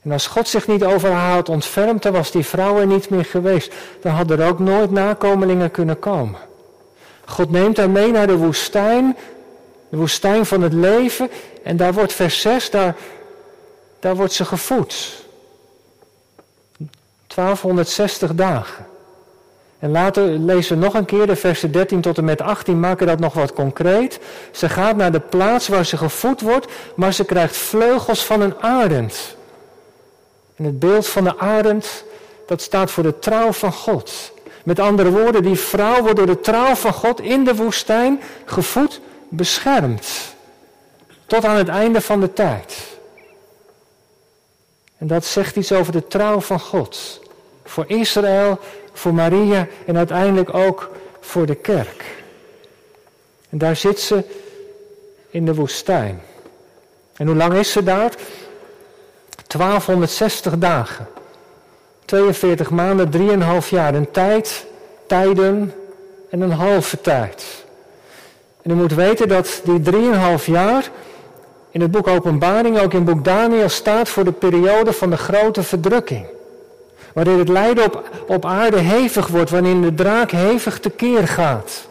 En 0.03 0.13
als 0.13 0.27
God 0.27 0.49
zich 0.49 0.67
niet 0.67 0.85
over 0.85 1.11
haar 1.11 1.43
ontfermd, 1.45 2.03
dan 2.03 2.13
was 2.13 2.31
die 2.31 2.47
vrouw 2.47 2.79
er 2.79 2.87
niet 2.87 3.11
meer 3.11 3.25
geweest. 3.25 3.75
Dan 4.01 4.13
hadden 4.13 4.41
er 4.41 4.49
ook 4.49 4.59
nooit 4.59 4.91
nakomelingen 4.91 5.71
kunnen 5.71 5.99
komen. 5.99 6.41
God 7.25 7.51
neemt 7.51 7.77
haar 7.77 7.91
mee 7.91 8.11
naar 8.11 8.27
de 8.27 8.37
woestijn, 8.37 9.17
de 9.89 9.97
woestijn 9.97 10.47
van 10.47 10.63
het 10.63 10.73
leven. 10.73 11.31
En 11.63 11.77
daar 11.77 11.93
wordt 11.93 12.13
vers 12.13 12.41
6, 12.41 12.71
daar, 12.71 12.97
daar 14.01 14.17
wordt 14.17 14.33
ze 14.33 14.45
gevoed. 14.45 15.25
1260 17.35 18.35
dagen. 18.35 18.87
En 19.79 19.91
later 19.91 20.25
lezen 20.25 20.79
we 20.79 20.85
nog 20.85 20.95
een 20.95 21.05
keer 21.05 21.27
de 21.27 21.37
versen 21.37 21.73
13 21.73 22.01
tot 22.01 22.19
en 22.19 22.25
met 22.25 22.41
18, 22.41 22.81
maken 22.81 23.07
dat 23.07 23.19
nog 23.19 23.35
wat 23.35 23.53
concreet. 23.53 24.21
Ze 24.53 24.69
gaat 24.69 24.97
naar 24.97 25.13
de 25.13 25.21
plaats 25.21 25.69
waar 25.69 25.85
ze 25.85 25.97
gevoed 25.97 26.41
wordt, 26.41 26.67
maar 26.95 27.13
ze 27.13 27.25
krijgt 27.25 27.57
vleugels 27.57 28.25
van 28.25 28.41
een 28.41 28.55
arend. 28.61 29.37
En 30.57 30.65
het 30.65 30.79
beeld 30.79 31.07
van 31.07 31.25
de 31.25 31.39
arend, 31.39 32.05
dat 32.47 32.63
staat 32.63 32.91
voor 32.91 33.03
de 33.03 33.19
trouw 33.19 33.53
van 33.53 33.73
God. 33.73 34.33
Met 34.65 34.79
andere 34.79 35.11
woorden, 35.11 35.43
die 35.43 35.59
vrouw 35.59 36.03
wordt 36.03 36.17
door 36.17 36.27
de 36.27 36.41
trouw 36.41 36.75
van 36.75 36.93
God 36.93 37.21
in 37.21 37.45
de 37.45 37.55
woestijn 37.55 38.21
gevoed, 38.45 39.01
beschermd. 39.29 40.35
Tot 41.27 41.45
aan 41.45 41.57
het 41.57 41.69
einde 41.69 42.01
van 42.01 42.21
de 42.21 42.33
tijd. 42.33 42.99
En 45.01 45.07
dat 45.07 45.25
zegt 45.25 45.57
iets 45.57 45.73
over 45.73 45.93
de 45.93 46.07
trouw 46.07 46.41
van 46.41 46.61
God. 46.61 47.21
Voor 47.65 47.85
Israël, 47.87 48.59
voor 48.93 49.15
Maria 49.15 49.67
en 49.87 49.97
uiteindelijk 49.97 50.55
ook 50.55 50.91
voor 51.21 51.47
de 51.47 51.55
kerk. 51.55 52.05
En 53.49 53.59
daar 53.59 53.77
zit 53.77 54.01
ze 54.01 54.25
in 55.31 55.45
de 55.45 55.55
woestijn. 55.55 56.23
En 57.17 57.27
hoe 57.27 57.37
lang 57.37 57.55
is 57.55 57.73
ze 57.73 57.83
daar? 57.83 58.15
1260 59.47 60.59
dagen. 60.59 61.09
42 62.05 62.71
maanden, 62.71 63.11
3,5 63.63 63.69
jaar. 63.69 63.95
Een 63.95 64.11
tijd, 64.11 64.67
tijden 65.07 65.75
en 66.31 66.41
een 66.41 66.53
halve 66.53 67.01
tijd. 67.01 67.45
En 68.63 68.71
u 68.71 68.75
moet 68.75 68.95
weten 68.95 69.29
dat 69.29 69.61
die 69.65 69.81
3,5 70.39 70.45
jaar 70.45 70.91
in 71.71 71.81
het 71.81 71.91
boek 71.91 72.07
Openbaring, 72.07 72.79
ook 72.79 72.93
in 72.93 73.05
het 73.07 73.15
boek 73.15 73.25
Daniel, 73.25 73.69
staat 73.69 74.09
voor 74.09 74.25
de 74.25 74.33
periode 74.33 74.93
van 74.93 75.11
de 75.11 75.17
grote 75.17 75.63
verdrukking. 75.63 76.27
Waarin 77.13 77.39
het 77.39 77.49
lijden 77.49 77.85
op, 77.85 78.11
op 78.27 78.45
aarde 78.45 78.79
hevig 78.79 79.27
wordt, 79.27 79.51
wanneer 79.51 79.81
de 79.81 79.95
draak 79.95 80.31
hevig 80.31 80.81
tekeer 80.81 81.29
gaat. 81.29 81.89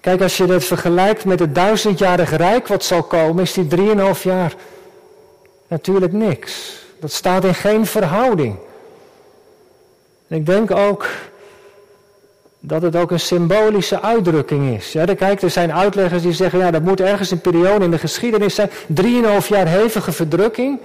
Kijk, 0.00 0.22
als 0.22 0.36
je 0.36 0.46
dat 0.46 0.64
vergelijkt 0.64 1.24
met 1.24 1.40
het 1.40 1.54
duizendjarige 1.54 2.36
rijk 2.36 2.66
wat 2.66 2.84
zal 2.84 3.02
komen, 3.02 3.42
is 3.42 3.52
die 3.52 3.66
3,5 4.16 4.22
jaar 4.22 4.54
natuurlijk 5.66 6.12
niks. 6.12 6.78
Dat 7.00 7.12
staat 7.12 7.44
in 7.44 7.54
geen 7.54 7.86
verhouding. 7.86 8.56
En 10.28 10.36
ik 10.36 10.46
denk 10.46 10.70
ook 10.70 11.06
dat 12.60 12.82
het 12.82 12.96
ook 12.96 13.10
een 13.10 13.20
symbolische 13.20 14.02
uitdrukking 14.02 14.76
is. 14.76 14.92
Ja, 14.92 15.04
kijk, 15.04 15.42
er 15.42 15.50
zijn 15.50 15.72
uitleggers 15.72 16.22
die 16.22 16.32
zeggen, 16.32 16.58
ja, 16.58 16.70
dat 16.70 16.82
moet 16.82 17.00
ergens 17.00 17.30
een 17.30 17.40
periode 17.40 17.84
in 17.84 17.90
de 17.90 17.98
geschiedenis 17.98 18.54
zijn. 18.54 18.70
Drieënhalf 18.86 19.48
jaar 19.48 19.66
hevige 19.66 20.12
verdrukking. 20.12 20.78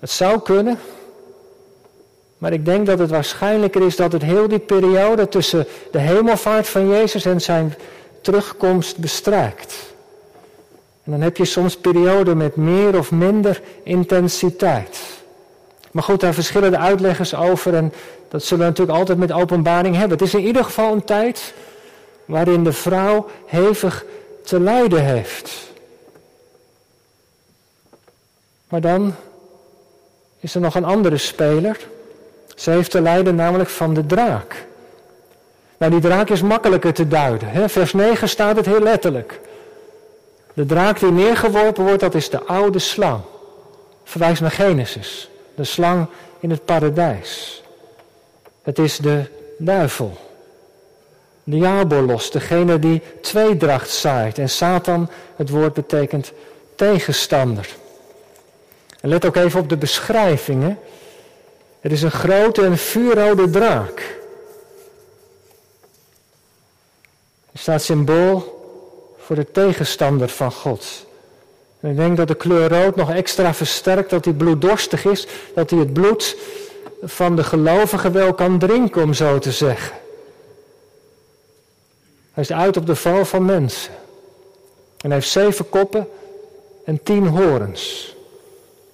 Het 0.00 0.10
zou 0.10 0.40
kunnen. 0.40 0.78
Maar 2.38 2.52
ik 2.52 2.64
denk 2.64 2.86
dat 2.86 2.98
het 2.98 3.10
waarschijnlijker 3.10 3.82
is 3.82 3.96
dat 3.96 4.12
het 4.12 4.22
heel 4.22 4.48
die 4.48 4.58
periode 4.58 5.28
tussen 5.28 5.66
de 5.92 5.98
hemelvaart 5.98 6.68
van 6.68 6.88
Jezus 6.88 7.24
en 7.24 7.40
zijn 7.40 7.74
terugkomst 8.20 8.98
bestrijkt. 8.98 9.74
En 11.04 11.12
dan 11.12 11.20
heb 11.20 11.36
je 11.36 11.44
soms 11.44 11.76
perioden 11.76 12.36
met 12.36 12.56
meer 12.56 12.98
of 12.98 13.10
minder 13.10 13.62
intensiteit. 13.82 15.00
Maar 15.90 16.02
goed, 16.02 16.20
daar 16.20 16.34
verschillen 16.34 16.70
de 16.70 16.78
uitleggers 16.78 17.34
over 17.34 17.74
en 17.74 17.92
dat 18.30 18.44
zullen 18.44 18.64
we 18.64 18.70
natuurlijk 18.70 18.98
altijd 18.98 19.18
met 19.18 19.32
openbaring 19.32 19.96
hebben. 19.96 20.18
Het 20.18 20.26
is 20.26 20.34
in 20.34 20.46
ieder 20.46 20.64
geval 20.64 20.92
een 20.92 21.04
tijd 21.04 21.54
waarin 22.24 22.64
de 22.64 22.72
vrouw 22.72 23.26
hevig 23.46 24.04
te 24.44 24.60
lijden 24.60 25.04
heeft. 25.04 25.68
Maar 28.68 28.80
dan 28.80 29.14
is 30.40 30.54
er 30.54 30.60
nog 30.60 30.74
een 30.74 30.84
andere 30.84 31.16
speler. 31.16 31.78
Ze 32.54 32.70
heeft 32.70 32.90
te 32.90 33.00
lijden 33.00 33.34
namelijk 33.34 33.70
van 33.70 33.94
de 33.94 34.06
draak. 34.06 34.66
Nou, 35.76 35.92
die 35.92 36.00
draak 36.00 36.30
is 36.30 36.42
makkelijker 36.42 36.92
te 36.92 37.08
duiden. 37.08 37.48
Hè? 37.48 37.68
Vers 37.68 37.92
9 37.92 38.28
staat 38.28 38.56
het 38.56 38.66
heel 38.66 38.80
letterlijk. 38.80 39.40
De 40.54 40.66
draak 40.66 40.98
die 40.98 41.10
neergeworpen 41.10 41.84
wordt, 41.84 42.00
dat 42.00 42.14
is 42.14 42.30
de 42.30 42.44
oude 42.44 42.78
slang. 42.78 43.20
Verwijst 44.04 44.40
naar 44.40 44.50
Genesis. 44.50 45.30
de 45.54 45.64
slang 45.64 46.06
in 46.40 46.50
het 46.50 46.64
paradijs. 46.64 47.59
Het 48.62 48.78
is 48.78 48.96
de 48.96 49.24
duivel. 49.58 50.18
Diabolos, 51.44 52.30
degene 52.30 52.78
die 52.78 53.02
tweedracht 53.20 53.90
zaait. 53.90 54.38
En 54.38 54.50
Satan, 54.50 55.10
het 55.36 55.48
woord 55.50 55.74
betekent 55.74 56.32
tegenstander. 56.74 57.68
En 59.00 59.08
let 59.08 59.24
ook 59.24 59.36
even 59.36 59.60
op 59.60 59.68
de 59.68 59.76
beschrijvingen. 59.76 60.78
Het 61.80 61.92
is 61.92 62.02
een 62.02 62.10
grote 62.10 62.64
en 62.64 62.78
vuurrode 62.78 63.50
draak. 63.50 64.18
Er 67.52 67.58
staat 67.58 67.82
symbool 67.82 68.58
voor 69.18 69.36
de 69.36 69.50
tegenstander 69.50 70.28
van 70.28 70.52
God. 70.52 71.06
En 71.80 71.90
ik 71.90 71.96
denk 71.96 72.16
dat 72.16 72.28
de 72.28 72.34
kleur 72.34 72.68
rood 72.68 72.96
nog 72.96 73.12
extra 73.12 73.54
versterkt 73.54 74.10
dat 74.10 74.24
hij 74.24 74.34
bloeddorstig 74.34 75.04
is, 75.04 75.26
dat 75.54 75.70
hij 75.70 75.78
het 75.78 75.92
bloed 75.92 76.36
van 77.02 77.36
de 77.36 77.44
gelovigen 77.44 78.12
wel 78.12 78.34
kan 78.34 78.58
drinken, 78.58 79.02
om 79.02 79.14
zo 79.14 79.38
te 79.38 79.52
zeggen. 79.52 79.96
Hij 82.32 82.42
is 82.42 82.52
uit 82.52 82.76
op 82.76 82.86
de 82.86 82.96
val 82.96 83.24
van 83.24 83.44
mensen. 83.44 83.92
En 84.96 85.10
hij 85.10 85.14
heeft 85.14 85.28
zeven 85.28 85.68
koppen 85.68 86.08
en 86.84 87.02
tien 87.02 87.26
horens. 87.26 88.14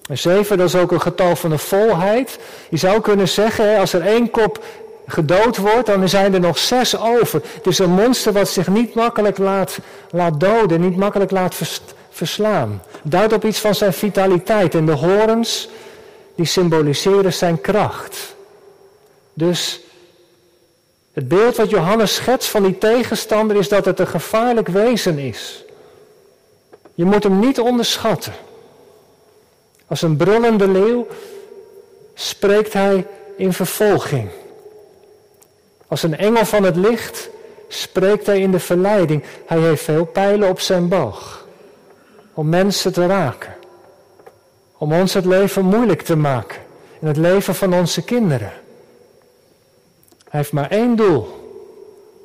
En 0.09 0.19
zeven, 0.19 0.59
dat 0.59 0.67
is 0.69 0.75
ook 0.75 0.93
een 0.93 1.01
getal 1.01 1.37
van 1.37 1.51
de 1.51 1.59
volheid. 1.59 2.39
Je 2.71 2.77
zou 2.77 3.01
kunnen 3.01 3.29
zeggen, 3.29 3.79
als 3.79 3.93
er 3.93 4.07
één 4.07 4.31
kop 4.31 4.65
gedood 5.07 5.57
wordt, 5.57 5.87
dan 5.87 6.09
zijn 6.09 6.35
er 6.35 6.41
nog 6.41 6.59
zes 6.59 6.99
over. 6.99 7.43
Het 7.55 7.67
is 7.67 7.79
een 7.79 7.91
monster 7.91 8.33
wat 8.33 8.49
zich 8.49 8.69
niet 8.69 8.95
makkelijk 8.95 9.39
laat, 9.39 9.79
laat 10.11 10.41
doden, 10.41 10.81
niet 10.81 10.97
makkelijk 10.97 11.31
laat 11.31 11.55
verslaan. 12.11 12.83
Duidt 13.03 13.33
op 13.33 13.45
iets 13.45 13.59
van 13.59 13.75
zijn 13.75 13.93
vitaliteit. 13.93 14.75
En 14.75 14.87
de 14.87 14.93
horens, 14.93 15.69
die 16.37 16.47
symboliseren 16.47 17.33
zijn 17.33 17.61
kracht. 17.61 18.35
Dus 19.33 19.81
het 21.13 21.29
beeld 21.29 21.57
wat 21.57 21.71
Johannes 21.71 22.15
schetst 22.15 22.49
van 22.49 22.63
die 22.63 22.79
tegenstander 22.79 23.57
is 23.57 23.69
dat 23.69 23.85
het 23.85 23.99
een 23.99 24.07
gevaarlijk 24.07 24.69
wezen 24.69 25.19
is. 25.19 25.65
Je 26.95 27.05
moet 27.05 27.23
hem 27.23 27.39
niet 27.39 27.61
onderschatten. 27.61 28.33
Als 29.87 30.03
een 30.03 30.17
brullende 30.17 30.69
leeuw 30.69 31.07
spreekt 32.15 32.73
hij 32.73 33.07
in 33.37 33.53
vervolging. 33.53 34.29
Als 35.87 36.03
een 36.03 36.17
engel 36.17 36.45
van 36.45 36.63
het 36.63 36.77
licht 36.77 37.29
spreekt 37.69 38.27
hij 38.27 38.41
in 38.41 38.51
de 38.51 38.61
verleiding. 38.61 39.25
Hij 39.47 39.59
heeft 39.59 39.83
veel 39.83 40.05
pijlen 40.05 40.49
op 40.49 40.61
zijn 40.61 40.89
boog. 40.89 41.47
Om 42.35 42.49
mensen 42.49 42.93
te 42.93 43.07
raken. 43.07 43.56
Om 44.79 44.93
ons 44.93 45.15
het 45.15 45.25
leven 45.25 45.65
moeilijk 45.65 46.03
te 46.03 46.17
maken. 46.17 46.59
En 47.01 47.07
het 47.07 47.17
leven 47.17 47.55
van 47.55 47.75
onze 47.75 48.05
kinderen. 48.05 48.53
Hij 50.29 50.41
heeft 50.41 50.53
maar 50.53 50.71
één 50.71 50.97
doel. 50.97 51.45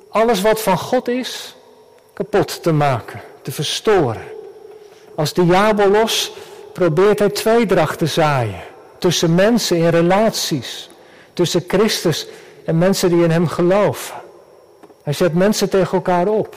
Alles 0.09 0.41
wat 0.41 0.61
van 0.61 0.77
God 0.77 1.07
is, 1.07 1.55
kapot 2.13 2.63
te 2.63 2.71
maken, 2.71 3.21
te 3.41 3.51
verstoren. 3.51 4.23
Als 5.15 5.33
diabolos 5.33 6.33
probeert 6.73 7.19
hij 7.19 7.29
tweedracht 7.29 7.97
te 7.97 8.05
zaaien. 8.05 8.63
Tussen 8.97 9.35
mensen 9.35 9.77
in 9.77 9.87
relaties. 9.87 10.89
Tussen 11.33 11.63
Christus 11.67 12.27
en 12.65 12.77
mensen 12.77 13.09
die 13.09 13.23
in 13.23 13.31
hem 13.31 13.47
geloven. 13.47 14.15
Hij 15.03 15.13
zet 15.13 15.33
mensen 15.33 15.69
tegen 15.69 15.93
elkaar 15.93 16.27
op. 16.27 16.55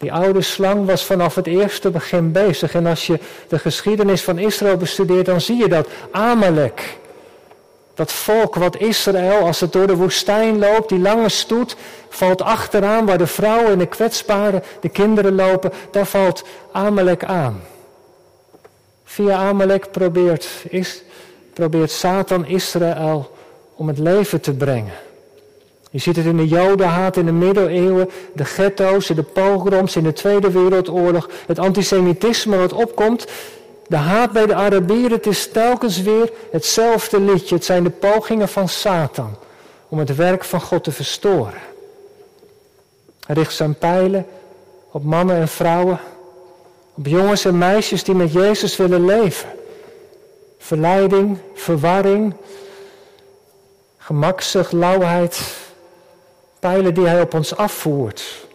Die 0.00 0.12
oude 0.12 0.42
slang 0.42 0.86
was 0.86 1.04
vanaf 1.04 1.34
het 1.34 1.46
eerste 1.46 1.90
begin 1.90 2.32
bezig. 2.32 2.74
En 2.74 2.86
als 2.86 3.06
je 3.06 3.18
de 3.48 3.58
geschiedenis 3.58 4.22
van 4.22 4.38
Israël 4.38 4.76
bestudeert, 4.76 5.26
dan 5.26 5.40
zie 5.40 5.56
je 5.56 5.68
dat 5.68 5.88
Amalek, 6.10 6.98
dat 7.94 8.12
volk 8.12 8.54
wat 8.54 8.76
Israël, 8.76 9.46
als 9.46 9.60
het 9.60 9.72
door 9.72 9.86
de 9.86 9.96
woestijn 9.96 10.58
loopt, 10.58 10.88
die 10.88 10.98
lange 10.98 11.28
stoet, 11.28 11.76
valt 12.08 12.42
achteraan 12.42 13.06
waar 13.06 13.18
de 13.18 13.26
vrouwen 13.26 13.72
en 13.72 13.78
de 13.78 13.86
kwetsbaren, 13.86 14.62
de 14.80 14.88
kinderen 14.88 15.34
lopen, 15.34 15.72
daar 15.90 16.06
valt 16.06 16.44
Amalek 16.72 17.24
aan. 17.24 17.62
Via 19.04 19.36
Amalek 19.36 19.90
probeert, 19.90 20.48
is, 20.68 21.02
probeert 21.52 21.90
Satan 21.90 22.46
Israël 22.46 23.30
om 23.74 23.88
het 23.88 23.98
leven 23.98 24.40
te 24.40 24.52
brengen. 24.52 25.09
Je 25.90 25.98
ziet 25.98 26.16
het 26.16 26.26
in 26.26 26.36
de 26.36 26.48
jodenhaat 26.48 27.16
in 27.16 27.26
de 27.26 27.32
middeleeuwen, 27.32 28.10
de 28.34 28.44
ghetto's, 28.44 29.06
de 29.06 29.22
pogroms 29.22 29.96
in 29.96 30.02
de 30.02 30.12
Tweede 30.12 30.50
Wereldoorlog, 30.50 31.28
het 31.46 31.58
antisemitisme 31.58 32.56
wat 32.56 32.72
opkomt. 32.72 33.26
De 33.86 33.96
haat 33.96 34.32
bij 34.32 34.46
de 34.46 34.54
Arabieren, 34.54 35.10
het 35.10 35.26
is 35.26 35.50
telkens 35.50 36.02
weer 36.02 36.32
hetzelfde 36.50 37.20
liedje. 37.20 37.54
Het 37.54 37.64
zijn 37.64 37.82
de 37.82 37.90
pogingen 37.90 38.48
van 38.48 38.68
Satan 38.68 39.36
om 39.88 39.98
het 39.98 40.16
werk 40.16 40.44
van 40.44 40.60
God 40.60 40.84
te 40.84 40.92
verstoren. 40.92 41.60
Hij 43.26 43.34
richt 43.34 43.54
zijn 43.54 43.74
pijlen 43.74 44.26
op 44.90 45.04
mannen 45.04 45.36
en 45.36 45.48
vrouwen, 45.48 46.00
op 46.94 47.06
jongens 47.06 47.44
en 47.44 47.58
meisjes 47.58 48.04
die 48.04 48.14
met 48.14 48.32
Jezus 48.32 48.76
willen 48.76 49.04
leven. 49.04 49.48
Verleiding, 50.58 51.38
verwarring, 51.54 52.34
gemakzucht, 53.98 54.72
lauwheid, 54.72 55.40
pijlen 56.60 56.94
die 56.94 57.06
hij 57.06 57.20
op 57.20 57.34
ons 57.34 57.56
afvoert. 57.56 58.48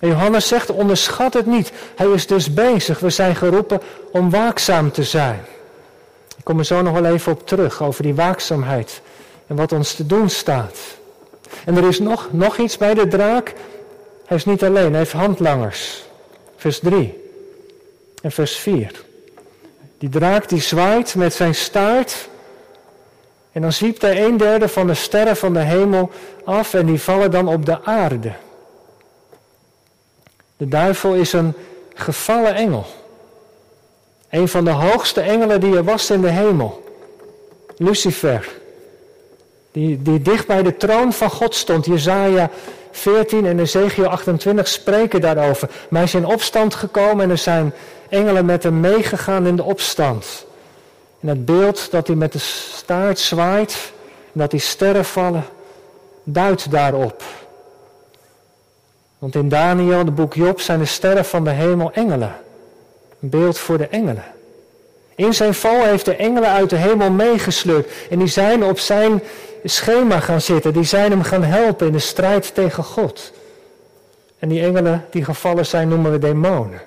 En 0.00 0.08
Johannes 0.08 0.48
zegt, 0.48 0.70
onderschat 0.70 1.34
het 1.34 1.46
niet. 1.46 1.72
Hij 1.96 2.06
is 2.06 2.26
dus 2.26 2.54
bezig. 2.54 2.98
We 2.98 3.10
zijn 3.10 3.36
geroepen 3.36 3.80
om 4.12 4.30
waakzaam 4.30 4.92
te 4.92 5.04
zijn. 5.04 5.44
Ik 6.36 6.44
kom 6.44 6.58
er 6.58 6.64
zo 6.64 6.82
nog 6.82 7.00
wel 7.00 7.12
even 7.12 7.32
op 7.32 7.46
terug, 7.46 7.82
over 7.82 8.02
die 8.02 8.14
waakzaamheid 8.14 9.00
en 9.46 9.56
wat 9.56 9.72
ons 9.72 9.94
te 9.94 10.06
doen 10.06 10.30
staat. 10.30 10.78
En 11.64 11.76
er 11.76 11.88
is 11.88 11.98
nog, 11.98 12.28
nog 12.30 12.58
iets 12.58 12.76
bij 12.76 12.94
de 12.94 13.08
draak. 13.08 13.54
Hij 14.26 14.36
is 14.36 14.44
niet 14.44 14.64
alleen, 14.64 14.90
hij 14.90 14.98
heeft 14.98 15.12
handlangers. 15.12 16.04
Vers 16.56 16.78
3 16.78 17.30
en 18.22 18.32
vers 18.32 18.56
4. 18.56 19.04
Die 19.98 20.08
draak 20.08 20.48
die 20.48 20.60
zwaait 20.60 21.14
met 21.14 21.34
zijn 21.34 21.54
staart 21.54 22.28
en 23.52 23.62
dan 23.62 23.72
zwiept 23.72 24.02
hij 24.02 24.24
een 24.24 24.36
derde 24.36 24.68
van 24.68 24.86
de 24.86 24.94
sterren 24.94 25.36
van 25.36 25.52
de 25.52 25.60
hemel 25.60 26.10
af 26.44 26.74
en 26.74 26.86
die 26.86 27.00
vallen 27.00 27.30
dan 27.30 27.48
op 27.48 27.66
de 27.66 27.84
aarde. 27.84 28.32
De 30.56 30.68
duivel 30.68 31.14
is 31.14 31.32
een 31.32 31.54
gevallen 31.94 32.54
engel. 32.54 32.86
Een 34.30 34.48
van 34.48 34.64
de 34.64 34.70
hoogste 34.70 35.20
engelen 35.20 35.60
die 35.60 35.76
er 35.76 35.84
was 35.84 36.10
in 36.10 36.20
de 36.20 36.30
hemel. 36.30 36.84
Lucifer. 37.76 38.48
Die, 39.72 40.02
die 40.02 40.22
dicht 40.22 40.46
bij 40.46 40.62
de 40.62 40.76
troon 40.76 41.12
van 41.12 41.30
God 41.30 41.54
stond. 41.54 41.86
Jezaja 41.86 42.50
14 42.90 43.46
en 43.46 43.58
Ezekiel 43.58 44.06
28 44.06 44.68
spreken 44.68 45.20
daarover. 45.20 45.68
Maar 45.68 46.00
hij 46.00 46.02
is 46.02 46.14
in 46.14 46.26
opstand 46.26 46.74
gekomen 46.74 47.24
en 47.24 47.30
er 47.30 47.38
zijn 47.38 47.72
engelen 48.08 48.44
met 48.44 48.62
hem 48.62 48.80
meegegaan 48.80 49.46
in 49.46 49.56
de 49.56 49.62
opstand. 49.62 50.46
En 51.20 51.28
het 51.28 51.44
beeld 51.44 51.90
dat 51.90 52.06
hij 52.06 52.16
met 52.16 52.32
de 52.32 52.38
staart 52.38 53.18
zwaait 53.18 53.92
en 54.32 54.40
dat 54.40 54.50
die 54.50 54.60
sterren 54.60 55.04
vallen, 55.04 55.44
duidt 56.24 56.70
daarop. 56.70 57.22
Want 59.18 59.34
in 59.34 59.48
Daniel, 59.48 60.04
de 60.04 60.10
boek 60.10 60.34
Job, 60.34 60.60
zijn 60.60 60.78
de 60.78 60.84
sterren 60.84 61.24
van 61.24 61.44
de 61.44 61.50
hemel 61.50 61.92
engelen. 61.92 62.36
Een 63.20 63.28
beeld 63.28 63.58
voor 63.58 63.78
de 63.78 63.88
engelen. 63.88 64.24
In 65.14 65.34
zijn 65.34 65.54
val 65.54 65.82
heeft 65.82 66.04
de 66.04 66.16
engelen 66.16 66.48
uit 66.48 66.70
de 66.70 66.76
hemel 66.76 67.10
meegesleurd. 67.10 67.90
En 68.10 68.18
die 68.18 68.28
zijn 68.28 68.64
op 68.64 68.78
zijn 68.78 69.22
schema 69.64 70.20
gaan 70.20 70.40
zitten. 70.40 70.72
Die 70.72 70.84
zijn 70.84 71.10
hem 71.10 71.22
gaan 71.22 71.42
helpen 71.42 71.86
in 71.86 71.92
de 71.92 71.98
strijd 71.98 72.54
tegen 72.54 72.84
God. 72.84 73.32
En 74.38 74.48
die 74.48 74.62
engelen 74.62 75.06
die 75.10 75.24
gevallen 75.24 75.66
zijn 75.66 75.88
noemen 75.88 76.12
we 76.12 76.18
demonen. 76.18 76.80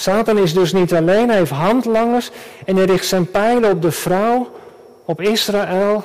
Satan 0.00 0.38
is 0.38 0.52
dus 0.52 0.72
niet 0.72 0.94
alleen, 0.94 1.28
hij 1.28 1.38
heeft 1.38 1.50
handlangers 1.50 2.30
en 2.64 2.76
hij 2.76 2.84
richt 2.84 3.06
zijn 3.06 3.30
pijlen 3.30 3.70
op 3.70 3.82
de 3.82 3.90
vrouw, 3.92 4.50
op 5.04 5.20
Israël, 5.20 6.04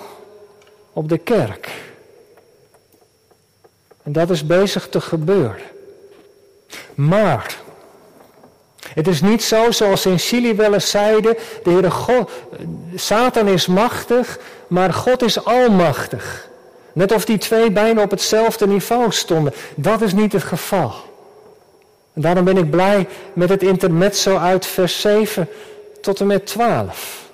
op 0.93 1.09
de 1.09 1.17
kerk. 1.17 1.71
En 4.03 4.11
dat 4.11 4.29
is 4.29 4.45
bezig 4.45 4.89
te 4.89 5.01
gebeuren. 5.01 5.63
Maar 6.95 7.55
het 8.93 9.07
is 9.07 9.21
niet 9.21 9.43
zo 9.43 9.71
zoals 9.71 10.05
in 10.05 10.19
Chili 10.19 10.55
wel 10.55 10.73
eens 10.73 10.89
zeiden, 10.89 11.35
de 11.63 11.69
Heere 11.69 11.91
God, 11.91 12.31
Satan 12.95 13.47
is 13.47 13.67
machtig, 13.67 14.39
maar 14.67 14.93
God 14.93 15.21
is 15.21 15.45
almachtig. 15.45 16.49
Net 16.93 17.11
of 17.11 17.25
die 17.25 17.37
twee 17.37 17.71
bijna 17.71 18.01
op 18.01 18.11
hetzelfde 18.11 18.67
niveau 18.67 19.11
stonden. 19.11 19.53
Dat 19.75 20.01
is 20.01 20.13
niet 20.13 20.33
het 20.33 20.43
geval. 20.43 20.93
En 22.15 22.21
daarom 22.21 22.43
ben 22.43 22.57
ik 22.57 22.69
blij 22.69 23.07
met 23.33 23.49
het 23.49 23.63
intermezzo 23.63 24.37
uit 24.37 24.65
vers 24.65 25.01
7 25.01 25.49
tot 26.01 26.19
en 26.19 26.27
met 26.27 26.45
12. 26.45 27.29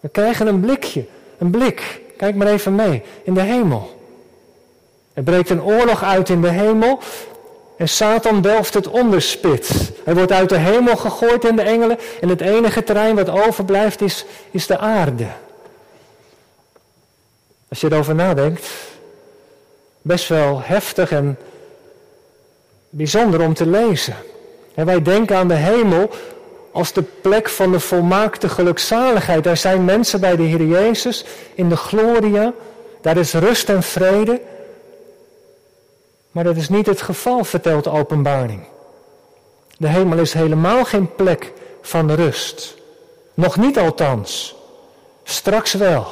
We 0.00 0.08
krijgen 0.08 0.46
een 0.46 0.60
blikje, 0.60 1.04
een 1.38 1.50
blik. 1.50 2.00
Kijk 2.16 2.34
maar 2.34 2.46
even 2.46 2.74
mee, 2.74 3.02
in 3.22 3.34
de 3.34 3.40
hemel. 3.40 3.96
Er 5.14 5.22
breekt 5.22 5.50
een 5.50 5.62
oorlog 5.62 6.02
uit 6.02 6.28
in 6.28 6.42
de 6.42 6.48
hemel. 6.48 6.98
En 7.76 7.88
Satan 7.88 8.40
delft 8.40 8.74
het 8.74 8.88
onderspit. 8.88 9.92
Hij 10.04 10.14
wordt 10.14 10.32
uit 10.32 10.48
de 10.48 10.58
hemel 10.58 10.96
gegooid 10.96 11.44
in 11.44 11.56
de 11.56 11.62
engelen. 11.62 11.98
En 12.20 12.28
het 12.28 12.40
enige 12.40 12.82
terrein 12.82 13.14
wat 13.14 13.30
overblijft 13.30 14.00
is, 14.00 14.24
is 14.50 14.66
de 14.66 14.78
aarde. 14.78 15.26
Als 17.68 17.80
je 17.80 17.92
erover 17.92 18.14
nadenkt, 18.14 18.66
best 20.02 20.28
wel 20.28 20.60
heftig 20.62 21.10
en 21.10 21.38
bijzonder 22.90 23.40
om 23.40 23.54
te 23.54 23.66
lezen. 23.66 24.16
En 24.74 24.86
wij 24.86 25.02
denken 25.02 25.36
aan 25.36 25.48
de 25.48 25.54
hemel 25.54 26.10
als 26.72 26.92
de 26.92 27.02
plek 27.02 27.48
van 27.48 27.72
de 27.72 27.80
volmaakte 27.80 28.48
gelukzaligheid. 28.48 29.44
Daar 29.44 29.56
zijn 29.56 29.84
mensen 29.84 30.20
bij 30.20 30.36
de 30.36 30.42
Heer 30.42 30.66
Jezus 30.66 31.24
in 31.54 31.68
de 31.68 31.76
gloria. 31.76 32.52
Daar 33.00 33.16
is 33.16 33.32
rust 33.32 33.68
en 33.68 33.82
vrede. 33.82 34.40
Maar 36.30 36.44
dat 36.44 36.56
is 36.56 36.68
niet 36.68 36.86
het 36.86 37.02
geval, 37.02 37.44
vertelt 37.44 37.84
de 37.84 37.90
openbaring. 37.90 38.64
De 39.76 39.88
hemel 39.88 40.18
is 40.18 40.32
helemaal 40.32 40.84
geen 40.84 41.14
plek 41.14 41.52
van 41.82 42.10
rust. 42.10 42.76
Nog 43.34 43.56
niet 43.56 43.78
althans. 43.78 44.56
Straks 45.22 45.72
wel. 45.72 46.06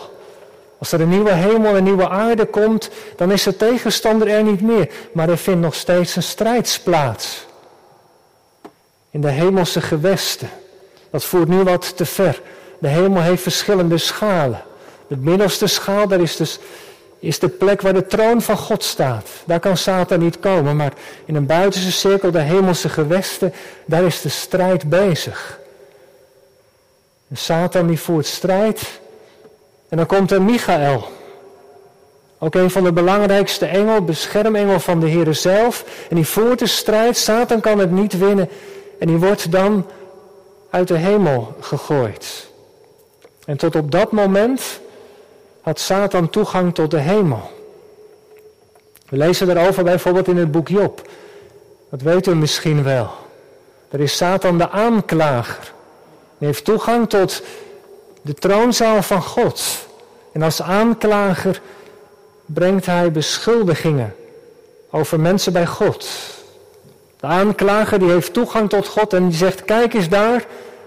Als 0.79 0.93
er 0.93 1.01
een 1.01 1.09
nieuwe 1.09 1.33
hemel 1.33 1.77
en 1.77 1.85
nieuwe 1.85 2.09
aarde 2.09 2.47
komt, 2.47 2.91
dan 3.17 3.33
is 3.33 3.43
de 3.43 3.57
tegenstander 3.57 4.29
er 4.29 4.43
niet 4.43 4.61
meer. 4.61 4.91
Maar 5.13 5.29
er 5.29 5.39
vindt 5.39 5.61
nog 5.61 5.75
steeds 5.75 6.17
een 6.17 6.23
strijd 6.23 6.81
plaats. 6.85 7.47
In 9.11 9.21
de 9.21 9.31
hemelse 9.31 9.81
gewesten. 9.81 10.49
Dat 11.11 11.25
voert 11.25 11.49
nu 11.49 11.63
wat 11.63 11.97
te 11.97 12.07
ver. 12.07 12.43
De 12.79 12.89
hemel 12.89 13.23
heeft 13.23 13.43
verschillende 13.43 13.99
schalen. 13.99 14.63
De 15.09 15.17
middelste 15.17 15.67
schaal, 15.67 16.09
daar 16.09 16.21
is 16.21 16.37
dus 16.37 16.59
is 17.19 17.39
de 17.39 17.49
plek 17.49 17.81
waar 17.81 17.93
de 17.93 18.07
troon 18.07 18.43
van 18.43 18.57
God 18.57 18.85
staat. 18.85 19.29
Daar 19.45 19.61
kan 19.61 19.77
Satan 19.77 20.19
niet 20.19 20.41
komen, 20.41 20.77
maar 20.77 20.93
in 21.25 21.35
een 21.35 21.47
buitenste 21.47 21.93
cirkel, 21.93 22.31
de 22.31 22.41
hemelse 22.41 22.89
gewesten, 22.89 23.53
daar 23.87 24.03
is 24.03 24.21
de 24.21 24.29
strijd 24.29 24.89
bezig. 24.89 25.59
En 27.29 27.37
Satan 27.37 27.87
die 27.87 28.01
voert 28.01 28.27
strijd. 28.27 29.01
En 29.89 29.97
dan 29.97 30.07
komt 30.07 30.31
er 30.31 30.43
Michael. 30.43 31.05
Ook 32.39 32.55
een 32.55 32.71
van 32.71 32.85
de 32.85 32.93
belangrijkste 32.93 33.67
engel, 33.67 34.03
beschermengel 34.03 34.81
van 34.81 35.01
de 35.01 35.07
Heer 35.07 35.35
zelf. 35.35 35.85
En 36.09 36.17
die 36.17 36.27
voert 36.27 36.59
de 36.59 36.67
strijd. 36.67 37.17
Satan 37.17 37.61
kan 37.61 37.79
het 37.79 37.91
niet 37.91 38.19
winnen. 38.19 38.49
En 38.99 39.07
die 39.07 39.17
wordt 39.17 39.53
dan 39.53 39.87
uit 40.71 40.89
de 40.89 40.97
hemel 40.97 41.55
gegooid. 41.61 42.49
En 43.45 43.57
tot 43.57 43.77
op 43.77 43.91
dat 43.91 44.13
moment 44.13 44.81
had 45.61 45.81
Satan 45.81 46.31
toegang 46.31 46.75
tot 46.75 46.91
de 46.91 46.99
hemel. 46.99 47.51
We 49.09 49.17
lezen 49.17 49.47
daarover 49.47 49.85
bijvoorbeeld 49.85 50.29
in 50.29 50.37
het 50.37 50.51
boek 50.51 50.69
Job. 50.69 51.09
Dat 51.91 52.03
weet 52.03 52.27
u 52.27 52.35
misschien 52.35 52.83
wel. 52.83 53.11
Er 53.89 54.01
is 54.01 54.17
Satan 54.17 54.59
de 54.59 54.71
aanklager. 54.71 55.73
Hij 56.39 56.47
heeft 56.47 56.65
toegang 56.65 57.09
tot 57.09 57.43
de 58.27 58.35
troonzaal 58.35 59.03
van 59.03 59.23
God. 59.23 59.87
En 60.33 60.43
als 60.43 60.63
aanklager 60.63 61.61
brengt 62.47 62.87
hij 62.87 63.13
beschuldigingen 63.13 64.15
over 64.91 65.21
mensen 65.21 65.53
bij 65.53 65.67
God. 65.67 66.09
De 67.21 67.27
aanklager 67.27 67.99
die 67.99 68.11
heeft 68.11 68.33
toegang 68.33 68.69
tot 68.69 68.87
God 68.87 69.13
en 69.13 69.29
die 69.29 69.37
zegt, 69.37 69.65
kijk 69.65 69.95
eens 69.95 70.09
daar, 70.09 70.45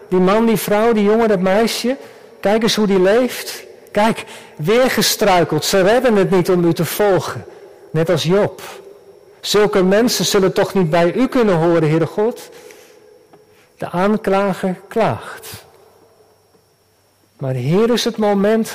die 0.08 0.20
man, 0.20 0.46
die 0.46 0.58
vrouw, 0.58 0.94
die 0.94 1.04
jongen, 1.04 1.28
dat 1.28 1.40
meisje, 1.40 1.98
kijk 2.40 2.64
eens 2.64 2.76
hoe 2.76 2.88
die 2.88 3.02
leeft. 3.02 3.64
Kijk, 3.92 4.26
weer 4.56 4.92
gestruikeld. 4.92 5.66
Ze 5.66 5.82
redden 5.82 6.16
het 6.16 6.30
niet 6.30 6.50
om 6.50 6.66
u 6.66 6.74
te 6.74 6.86
volgen. 6.86 7.46
Net 7.92 8.10
als 8.10 8.24
Job. 8.24 8.62
Zulke 9.42 9.84
mensen 9.84 10.26
zullen 10.26 10.54
toch 10.54 10.74
niet 10.74 10.90
bij 10.90 11.14
u 11.14 11.28
kunnen 11.28 11.56
horen, 11.56 11.90
Heere 11.90 12.06
God? 12.06 12.50
De 13.78 13.90
aanklager 13.90 14.76
klaagt. 14.88 15.68
Maar 17.40 17.54
hier 17.54 17.90
is 17.90 18.04
het 18.04 18.18
moment, 18.18 18.74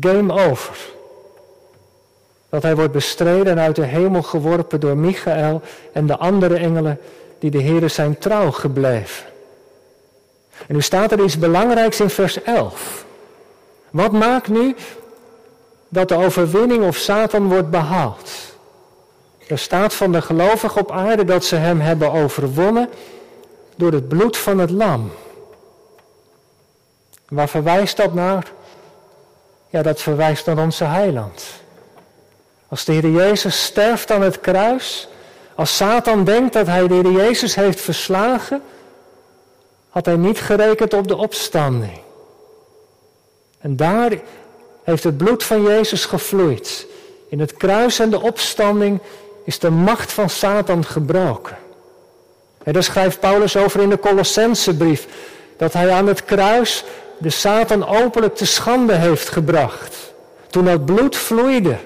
game 0.00 0.32
over. 0.32 0.76
Dat 2.48 2.62
hij 2.62 2.76
wordt 2.76 2.92
bestreden 2.92 3.46
en 3.46 3.58
uit 3.58 3.76
de 3.76 3.84
hemel 3.84 4.22
geworpen 4.22 4.80
door 4.80 4.96
Michael 4.96 5.62
en 5.92 6.06
de 6.06 6.16
andere 6.16 6.56
engelen 6.56 7.00
die 7.38 7.50
de 7.50 7.62
Heere 7.62 7.88
zijn 7.88 8.18
trouw 8.18 8.50
gebleven. 8.50 9.26
En 10.66 10.74
nu 10.74 10.82
staat 10.82 11.12
er 11.12 11.24
iets 11.24 11.38
belangrijks 11.38 12.00
in 12.00 12.10
vers 12.10 12.42
11. 12.42 13.04
Wat 13.90 14.12
maakt 14.12 14.48
nu 14.48 14.74
dat 15.88 16.08
de 16.08 16.16
overwinning 16.16 16.84
of 16.84 16.96
Satan 16.96 17.48
wordt 17.48 17.70
behaald? 17.70 18.30
Er 19.46 19.58
staat 19.58 19.94
van 19.94 20.12
de 20.12 20.22
gelovigen 20.22 20.80
op 20.80 20.90
aarde 20.90 21.24
dat 21.24 21.44
ze 21.44 21.56
hem 21.56 21.80
hebben 21.80 22.12
overwonnen 22.12 22.88
door 23.76 23.92
het 23.92 24.08
bloed 24.08 24.36
van 24.36 24.58
het 24.58 24.70
lam. 24.70 25.10
Waar 27.28 27.48
verwijst 27.48 27.96
dat 27.96 28.14
naar? 28.14 28.46
Ja, 29.68 29.82
dat 29.82 30.00
verwijst 30.00 30.46
naar 30.46 30.58
onze 30.58 30.84
heiland. 30.84 31.44
Als 32.68 32.84
de 32.84 32.92
Heer 32.92 33.10
Jezus 33.10 33.64
sterft 33.64 34.10
aan 34.10 34.22
het 34.22 34.40
kruis, 34.40 35.08
als 35.54 35.76
Satan 35.76 36.24
denkt 36.24 36.52
dat 36.52 36.66
hij 36.66 36.88
de 36.88 36.94
Heer 36.94 37.10
Jezus 37.10 37.54
heeft 37.54 37.80
verslagen, 37.80 38.62
had 39.88 40.06
hij 40.06 40.16
niet 40.16 40.40
gerekend 40.40 40.94
op 40.94 41.08
de 41.08 41.16
opstanding. 41.16 42.00
En 43.58 43.76
daar 43.76 44.12
heeft 44.82 45.04
het 45.04 45.16
bloed 45.16 45.44
van 45.44 45.62
Jezus 45.62 46.04
gevloeid. 46.04 46.86
In 47.28 47.40
het 47.40 47.52
kruis 47.56 47.98
en 47.98 48.10
de 48.10 48.20
opstanding 48.20 49.00
is 49.44 49.58
de 49.58 49.70
macht 49.70 50.12
van 50.12 50.30
Satan 50.30 50.84
gebroken. 50.84 51.56
En 52.62 52.72
daar 52.72 52.82
schrijft 52.82 53.20
Paulus 53.20 53.56
over 53.56 53.80
in 53.80 53.90
de 53.90 53.98
Colossensebrief. 53.98 55.06
Dat 55.56 55.72
hij 55.72 55.90
aan 55.90 56.06
het 56.06 56.24
kruis 56.24 56.84
de 57.18 57.30
Satan 57.30 57.86
openlijk 57.86 58.36
te 58.36 58.46
schande 58.46 58.94
heeft 58.94 59.28
gebracht. 59.28 60.12
Toen 60.50 60.64
dat 60.64 60.84
bloed 60.84 61.16
vloeide, 61.16 61.76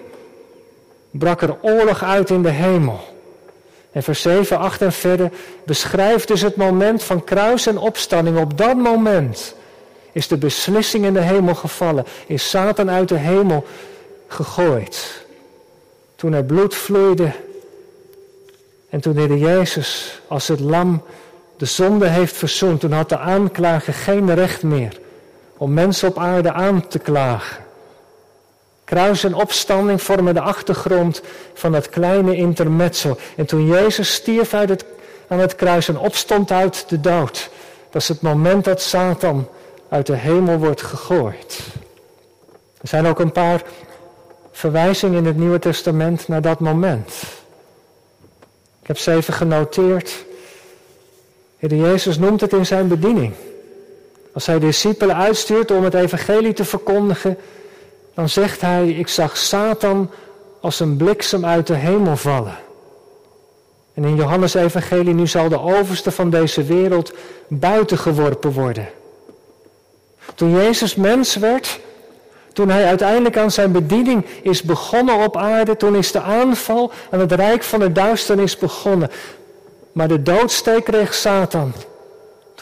brak 1.11 1.42
er 1.42 1.57
oorlog 1.61 2.03
uit 2.03 2.31
in 2.31 2.42
de 2.42 2.51
hemel. 2.51 3.01
En 3.92 4.03
vers 4.03 4.23
7, 4.23 4.59
8 4.59 4.83
en 4.83 4.92
verder 4.92 5.31
beschrijft 5.64 6.29
dus 6.29 6.40
het 6.40 6.57
moment 6.57 7.03
van 7.03 7.25
kruis 7.25 7.66
en 7.66 7.79
opstanding. 7.79 8.38
Op 8.38 8.59
dat 8.59 8.77
moment 8.77 9.55
is 10.12 10.29
de 10.29 10.37
beslissing 10.37 11.05
in 11.05 11.12
de 11.12 11.21
hemel 11.21 11.55
gevallen. 11.55 12.05
Is 12.27 12.51
Satan 12.51 12.90
uit 12.90 13.09
de 13.09 13.18
hemel 13.18 13.66
gegooid. 14.27 15.25
Toen 16.16 16.33
er 16.33 16.45
bloed 16.45 16.75
vloeide. 16.75 17.33
En 18.90 19.01
toen 19.01 19.14
de 19.14 19.38
Jezus 19.38 20.21
als 20.29 20.49
het 20.49 20.61
lam 20.61 21.03
de 21.57 21.66
zonde 21.66 22.07
heeft 22.07 22.37
verzoend. 22.37 22.81
Toen 22.81 22.92
had 22.92 23.09
de 23.09 23.18
aanklager 23.18 23.95
geen 23.95 24.35
recht 24.35 24.62
meer 24.62 25.01
om 25.57 25.73
mensen 25.73 26.09
op 26.09 26.19
aarde 26.19 26.53
aan 26.53 26.87
te 26.88 26.99
klagen. 26.99 27.65
Kruis 28.85 29.25
en 29.25 29.35
opstanding 29.35 30.03
vormen 30.03 30.35
de 30.35 30.41
achtergrond 30.41 31.23
van 31.55 31.73
dat 31.73 31.88
kleine 31.88 32.37
intermezzo. 32.37 33.19
En 33.37 33.47
toen 33.47 33.67
Jezus 33.67 34.15
stierf 34.15 34.55
uit 34.55 34.85
aan 35.29 35.38
het 35.38 35.55
kruis 35.55 35.88
en 35.88 35.99
opstond 35.99 36.51
uit 36.51 36.85
de 36.88 37.01
dood, 37.01 37.51
dat 37.91 38.03
is 38.03 38.09
het 38.09 38.21
moment 38.21 38.65
dat 38.65 38.83
Satan 38.83 39.49
uit 39.88 40.07
de 40.07 40.17
hemel 40.17 40.59
wordt 40.59 40.83
gegooid. 40.83 41.59
Er 42.81 42.88
zijn 42.88 43.07
ook 43.07 43.19
een 43.21 43.33
paar 43.33 43.62
verwijzingen 44.53 45.19
in 45.19 45.27
het 45.27 45.37
Nieuwe 45.37 45.59
Testament 45.59 46.29
naar 46.29 46.43
dat 46.43 46.61
moment. 46.61 47.23
Ik 48.81 48.87
heb 48.87 48.99
ze 48.99 49.12
even 49.12 49.35
genoteerd. 49.35 50.25
Jezus 51.59 52.19
noemt 52.19 52.41
het 52.41 52.53
in 52.53 52.67
zijn 52.67 52.88
bediening. 52.88 53.35
Als 54.33 54.47
hij 54.47 54.59
discipelen 54.59 55.16
uitstuurt 55.16 55.71
om 55.71 55.85
het 55.85 55.95
evangelie 55.95 56.53
te 56.53 56.64
verkondigen, 56.64 57.38
dan 58.14 58.29
zegt 58.29 58.61
hij, 58.61 58.88
ik 58.88 59.09
zag 59.09 59.37
Satan 59.37 60.11
als 60.61 60.81
een 60.81 60.97
bliksem 60.97 61.45
uit 61.45 61.66
de 61.66 61.75
hemel 61.75 62.16
vallen. 62.16 62.57
En 63.95 64.05
in 64.05 64.16
Johannes 64.16 64.55
evangelie, 64.55 65.14
nu 65.14 65.27
zal 65.27 65.49
de 65.49 65.61
overste 65.61 66.11
van 66.11 66.31
deze 66.31 66.62
wereld 66.62 67.12
buiten 67.49 67.99
geworpen 67.99 68.53
worden. 68.53 68.88
Toen 70.35 70.51
Jezus 70.51 70.95
mens 70.95 71.37
werd, 71.37 71.81
toen 72.53 72.68
hij 72.68 72.87
uiteindelijk 72.87 73.37
aan 73.37 73.51
zijn 73.51 73.73
bediening 73.73 74.27
is 74.42 74.62
begonnen 74.62 75.25
op 75.25 75.37
aarde, 75.37 75.77
toen 75.77 75.97
is 75.97 76.12
de 76.12 76.21
aanval 76.21 76.92
aan 77.11 77.21
het 77.21 77.33
rijk 77.33 77.62
van 77.62 77.81
de 77.81 77.92
duisternis 77.92 78.59
begonnen. 78.59 79.11
Maar 79.92 80.09
de 80.09 80.23
doodsteek 80.23 80.85
kreeg 80.85 81.14
Satan 81.14 81.73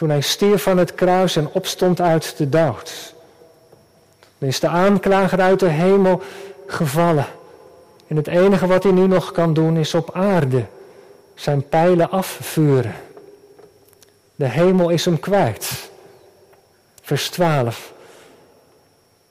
toen 0.01 0.09
hij 0.09 0.21
stierf 0.21 0.63
van 0.63 0.77
het 0.77 0.95
kruis 0.95 1.35
en 1.35 1.49
opstond 1.51 2.01
uit 2.01 2.37
de 2.37 2.49
dood. 2.49 3.13
Dan 4.37 4.49
is 4.49 4.59
de 4.59 4.67
aanklager 4.67 5.41
uit 5.41 5.59
de 5.59 5.67
hemel 5.69 6.21
gevallen. 6.67 7.25
En 8.07 8.15
het 8.15 8.27
enige 8.27 8.67
wat 8.67 8.83
hij 8.83 8.91
nu 8.91 9.07
nog 9.07 9.31
kan 9.31 9.53
doen 9.53 9.77
is 9.77 9.93
op 9.93 10.09
aarde 10.13 10.65
zijn 11.35 11.67
pijlen 11.69 12.11
afvuren. 12.11 12.95
De 14.35 14.45
hemel 14.45 14.89
is 14.89 15.05
hem 15.05 15.19
kwijt 15.19 15.89
vers 17.01 17.29
12. 17.29 17.93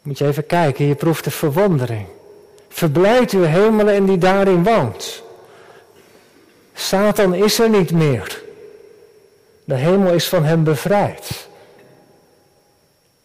Moet 0.03 0.19
je 0.19 0.27
even 0.27 0.47
kijken, 0.47 0.85
je 0.85 0.95
proeft 0.95 1.25
de 1.25 1.31
verwondering. 1.31 2.07
Verblijd 2.69 3.31
uw 3.31 3.45
hemelen 3.45 3.95
en 3.95 4.05
die 4.05 4.19
daarin 4.19 4.65
woont. 4.65 5.23
Satan 6.75 7.35
is 7.35 7.59
er 7.59 7.69
niet 7.69 7.91
meer. 7.91 8.49
De 9.71 9.77
hemel 9.77 10.13
is 10.13 10.29
van 10.29 10.45
hem 10.45 10.65
bevrijd. 10.65 11.49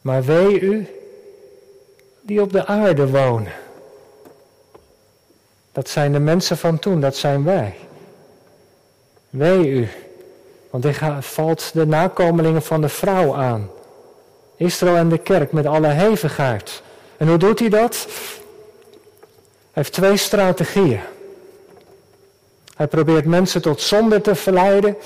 Maar 0.02 0.24
wee 0.24 0.60
u 0.60 0.88
die 2.22 2.42
op 2.42 2.52
de 2.52 2.66
aarde 2.66 3.10
wonen. 3.10 3.52
Dat 5.72 5.90
zijn 5.90 6.12
de 6.12 6.20
mensen 6.20 6.58
van 6.58 6.80
toen, 6.80 7.02
dat 7.02 7.16
zijn 7.16 7.44
wij. 7.44 7.76
Wee 9.30 9.68
u, 9.68 9.88
want 10.70 10.84
dit 10.84 10.98
valt 11.20 11.74
de 11.74 11.86
nakomelingen 11.86 12.64
van 12.64 12.82
de 12.82 12.90
vrouw 12.90 13.36
aan. 13.36 13.70
Israël 14.58 14.96
en 14.96 15.10
de 15.10 15.18
kerk 15.18 15.52
met 15.52 15.66
alle 15.66 15.88
hevigheid. 15.88 16.82
En 17.18 17.28
hoe 17.28 17.38
doet 17.38 17.60
hij 17.60 17.70
dat? 17.70 18.06
Hij 18.06 19.72
heeft 19.72 19.94
twee 19.94 20.18
strategieën. 20.18 21.02
Hij 22.76 22.88
probeert 22.88 23.26
mensen 23.26 23.62
tot 23.62 23.82
zonde 23.82 24.22
te 24.22 24.36
verleiden. 24.36 24.98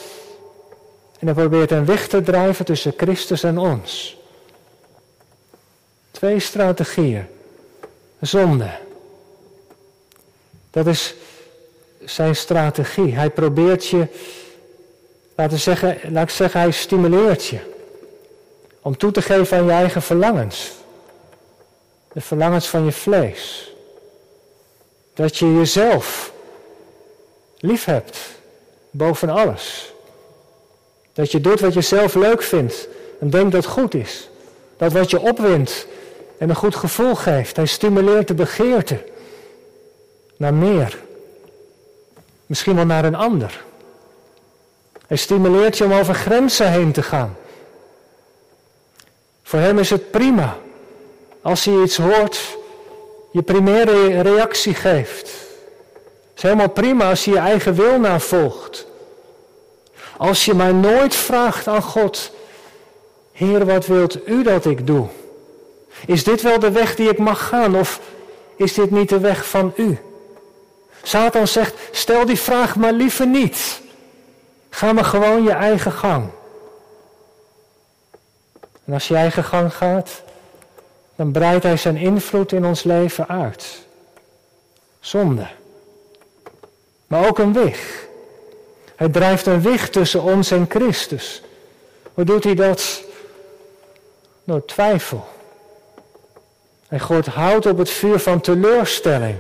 En 1.19 1.27
hij 1.27 1.36
probeert 1.36 1.71
een 1.71 1.86
weg 1.86 2.08
te 2.08 2.21
drijven 2.21 2.65
tussen 2.65 2.93
Christus 2.97 3.43
en 3.43 3.58
ons. 3.58 4.17
Twee 6.12 6.39
strategieën. 6.39 7.25
Zonde. 8.19 8.69
Dat 10.71 10.88
is 10.88 11.15
zijn 12.05 12.36
strategie. 12.36 13.15
Hij 13.15 13.29
probeert 13.29 13.88
je, 13.88 14.08
laten 15.36 15.60
zeggen, 15.60 15.97
laat 16.12 16.23
ik 16.23 16.29
zeggen, 16.29 16.60
hij 16.60 16.71
stimuleert 16.71 17.45
je. 17.45 17.60
Om 18.82 18.97
toe 18.97 19.12
te 19.12 19.21
geven 19.21 19.58
aan 19.58 19.65
je 19.65 19.71
eigen 19.71 20.01
verlangens. 20.01 20.71
De 22.13 22.21
verlangens 22.21 22.67
van 22.67 22.86
je 22.86 22.91
vlees. 22.91 23.73
Dat 25.13 25.38
je 25.38 25.53
jezelf 25.53 26.32
lief 27.58 27.86
hebt. 27.86 28.19
Boven 28.91 29.29
alles. 29.29 29.93
Dat 31.19 31.32
je 31.32 31.41
doet 31.41 31.60
wat 31.60 31.73
je 31.73 31.82
zelf 31.82 32.15
leuk 32.15 32.41
vindt. 32.41 32.88
En 33.19 33.29
denkt 33.29 33.51
dat 33.51 33.65
goed 33.65 33.93
is. 33.93 34.29
Dat 34.77 34.91
wat 34.91 35.10
je 35.10 35.19
opwint 35.19 35.86
en 36.38 36.49
een 36.49 36.55
goed 36.55 36.75
gevoel 36.75 37.15
geeft. 37.15 37.55
Hij 37.55 37.65
stimuleert 37.65 38.27
de 38.27 38.34
begeerte 38.34 39.03
naar 40.38 40.53
meer. 40.53 40.99
Misschien 42.45 42.75
wel 42.75 42.86
naar 42.86 43.05
een 43.05 43.15
ander. 43.15 43.63
Hij 45.08 45.17
stimuleert 45.17 45.77
je 45.77 45.84
om 45.84 45.93
over 45.93 46.13
grenzen 46.13 46.71
heen 46.71 46.91
te 46.91 47.03
gaan. 47.03 47.38
Voor 49.43 49.60
hem 49.60 49.79
is 49.79 49.89
het 49.89 50.12
prima 50.12 50.58
als 51.41 51.65
hij 51.65 51.82
iets 51.82 51.97
hoort, 51.97 52.58
je 53.32 53.41
primaire 53.41 54.21
reactie 54.21 54.73
geeft. 54.73 55.27
Het 56.29 56.36
is 56.36 56.41
helemaal 56.41 56.69
prima 56.69 57.10
als 57.10 57.25
je 57.25 57.32
je 57.32 57.38
eigen 57.38 57.73
wil 57.73 57.99
navolgt. 57.99 58.88
Als 60.19 60.45
je 60.45 60.53
maar 60.53 60.73
nooit 60.73 61.15
vraagt 61.15 61.67
aan 61.67 61.82
God, 61.82 62.32
Heer, 63.32 63.65
wat 63.65 63.86
wilt 63.86 64.27
u 64.27 64.43
dat 64.43 64.65
ik 64.65 64.88
doe? 64.88 65.08
Is 66.05 66.23
dit 66.23 66.41
wel 66.41 66.60
de 66.60 66.71
weg 66.71 66.95
die 66.95 67.10
ik 67.10 67.17
mag 67.17 67.47
gaan 67.47 67.75
of 67.75 67.99
is 68.55 68.73
dit 68.73 68.91
niet 68.91 69.10
de 69.10 69.19
weg 69.19 69.49
van 69.49 69.73
u? 69.75 69.97
Satan 71.03 71.47
zegt, 71.47 71.75
stel 71.91 72.25
die 72.25 72.39
vraag 72.39 72.75
maar 72.75 72.91
liever 72.91 73.27
niet. 73.27 73.82
Ga 74.69 74.93
maar 74.93 75.05
gewoon 75.05 75.43
je 75.43 75.51
eigen 75.51 75.91
gang. 75.91 76.29
En 78.86 78.93
als 78.93 79.08
je 79.08 79.15
eigen 79.15 79.43
gang 79.43 79.73
gaat, 79.73 80.21
dan 81.15 81.32
breidt 81.32 81.63
hij 81.63 81.77
zijn 81.77 81.97
invloed 81.97 82.51
in 82.51 82.65
ons 82.65 82.84
leven 82.84 83.27
uit. 83.27 83.79
Zonde. 84.99 85.47
Maar 87.08 87.27
ook 87.27 87.39
een 87.39 87.53
weg. 87.53 88.08
Hij 88.99 89.09
drijft 89.09 89.45
een 89.45 89.62
weg 89.62 89.89
tussen 89.89 90.21
ons 90.21 90.51
en 90.51 90.65
Christus. 90.69 91.41
Hoe 92.13 92.23
doet 92.23 92.43
hij 92.43 92.55
dat? 92.55 93.03
Door 94.43 94.65
twijfel. 94.65 95.27
Hij 96.88 96.99
gooit 96.99 97.25
hout 97.25 97.65
op 97.65 97.77
het 97.77 97.89
vuur 97.89 98.19
van 98.19 98.41
teleurstelling. 98.41 99.35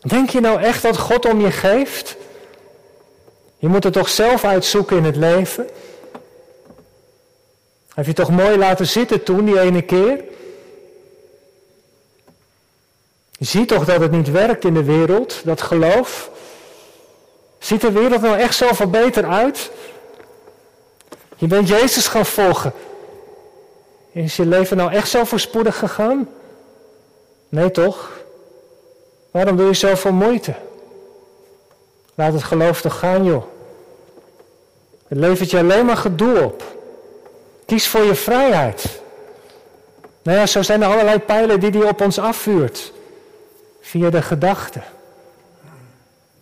Denk 0.00 0.30
je 0.30 0.40
nou 0.40 0.60
echt 0.60 0.82
dat 0.82 0.96
God 0.96 1.24
om 1.26 1.40
je 1.40 1.50
geeft? 1.50 2.16
Je 3.58 3.68
moet 3.68 3.84
het 3.84 3.92
toch 3.92 4.08
zelf 4.08 4.44
uitzoeken 4.44 4.96
in 4.96 5.04
het 5.04 5.16
leven? 5.16 5.68
Heb 7.94 8.06
je 8.06 8.12
toch 8.12 8.30
mooi 8.30 8.56
laten 8.58 8.86
zitten 8.86 9.22
toen, 9.22 9.44
die 9.44 9.60
ene 9.60 9.82
keer? 9.82 10.24
Je 13.38 13.44
ziet 13.44 13.68
toch 13.68 13.84
dat 13.84 14.00
het 14.00 14.10
niet 14.10 14.30
werkt 14.30 14.64
in 14.64 14.74
de 14.74 14.84
wereld, 14.84 15.40
dat 15.44 15.62
geloof? 15.62 16.34
Ziet 17.66 17.80
de 17.80 17.92
wereld 17.92 18.20
nou 18.20 18.38
echt 18.38 18.54
zoveel 18.54 18.90
beter 18.90 19.24
uit? 19.24 19.70
Je 21.36 21.46
bent 21.46 21.68
Jezus 21.68 22.06
gaan 22.06 22.26
volgen. 22.26 22.72
Is 24.12 24.36
je 24.36 24.46
leven 24.46 24.76
nou 24.76 24.92
echt 24.92 25.08
zo 25.08 25.24
voorspoedig 25.24 25.78
gegaan? 25.78 26.28
Nee 27.48 27.70
toch? 27.70 28.10
Waarom 29.30 29.56
doe 29.56 29.66
je 29.66 29.74
zoveel 29.74 30.12
moeite? 30.12 30.54
Laat 32.14 32.32
het 32.32 32.42
geloof 32.42 32.80
toch 32.80 32.98
gaan, 32.98 33.24
joh. 33.24 33.44
Het 35.08 35.18
levert 35.18 35.50
je 35.50 35.58
alleen 35.58 35.86
maar 35.86 35.96
gedoe 35.96 36.42
op. 36.44 36.62
Kies 37.64 37.88
voor 37.88 38.04
je 38.04 38.14
vrijheid. 38.14 39.00
Nou 40.22 40.38
ja, 40.38 40.46
zo 40.46 40.62
zijn 40.62 40.82
er 40.82 40.88
allerlei 40.88 41.18
pijlen 41.18 41.60
die 41.60 41.70
hij 41.70 41.88
op 41.88 42.00
ons 42.00 42.18
afvuurt. 42.18 42.92
Via 43.80 44.10
de 44.10 44.22
gedachten. 44.22 44.84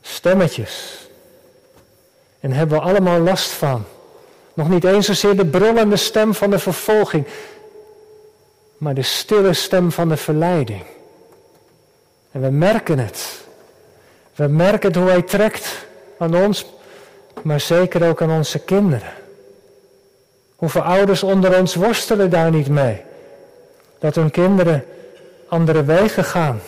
Stemmetjes. 0.00 1.03
En 2.44 2.52
hebben 2.52 2.78
we 2.78 2.84
allemaal 2.84 3.20
last 3.20 3.50
van. 3.50 3.84
Nog 4.54 4.68
niet 4.68 4.84
eens 4.84 5.06
zozeer 5.06 5.36
de 5.36 5.46
brullende 5.46 5.96
stem 5.96 6.34
van 6.34 6.50
de 6.50 6.58
vervolging, 6.58 7.26
maar 8.76 8.94
de 8.94 9.02
stille 9.02 9.52
stem 9.52 9.92
van 9.92 10.08
de 10.08 10.16
verleiding. 10.16 10.82
En 12.30 12.40
we 12.40 12.50
merken 12.50 12.98
het. 12.98 13.44
We 14.34 14.46
merken 14.46 14.88
het 14.88 14.96
hoe 14.96 15.08
hij 15.08 15.22
trekt 15.22 15.86
aan 16.18 16.36
ons, 16.36 16.66
maar 17.42 17.60
zeker 17.60 18.08
ook 18.08 18.22
aan 18.22 18.30
onze 18.30 18.58
kinderen. 18.58 19.12
Hoeveel 20.56 20.82
ouders 20.82 21.22
onder 21.22 21.58
ons 21.58 21.74
worstelen 21.74 22.30
daar 22.30 22.50
niet 22.50 22.68
mee? 22.68 23.02
Dat 23.98 24.14
hun 24.14 24.30
kinderen 24.30 24.84
andere 25.48 25.84
wegen 25.84 26.24
gaan. 26.24 26.60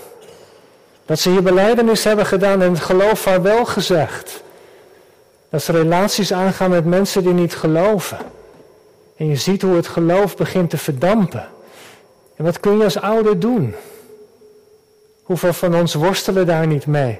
Dat 1.06 1.18
ze 1.18 1.30
hier 1.30 1.42
beleidenis 1.42 2.04
hebben 2.04 2.26
gedaan 2.26 2.62
en 2.62 2.70
het 2.70 2.80
geloof 2.80 3.24
wel 3.24 3.64
gezegd. 3.64 4.44
Dat 5.56 5.64
ze 5.64 5.72
relaties 5.72 6.32
aangaan 6.32 6.70
met 6.70 6.84
mensen 6.84 7.22
die 7.22 7.32
niet 7.32 7.54
geloven. 7.54 8.18
En 9.16 9.26
je 9.26 9.36
ziet 9.36 9.62
hoe 9.62 9.76
het 9.76 9.86
geloof 9.86 10.36
begint 10.36 10.70
te 10.70 10.76
verdampen. 10.76 11.48
En 12.36 12.44
wat 12.44 12.60
kun 12.60 12.76
je 12.78 12.84
als 12.84 13.00
ouder 13.00 13.38
doen? 13.38 13.74
Hoeveel 15.22 15.52
van 15.52 15.74
ons 15.76 15.94
worstelen 15.94 16.46
daar 16.46 16.66
niet 16.66 16.86
mee? 16.86 17.18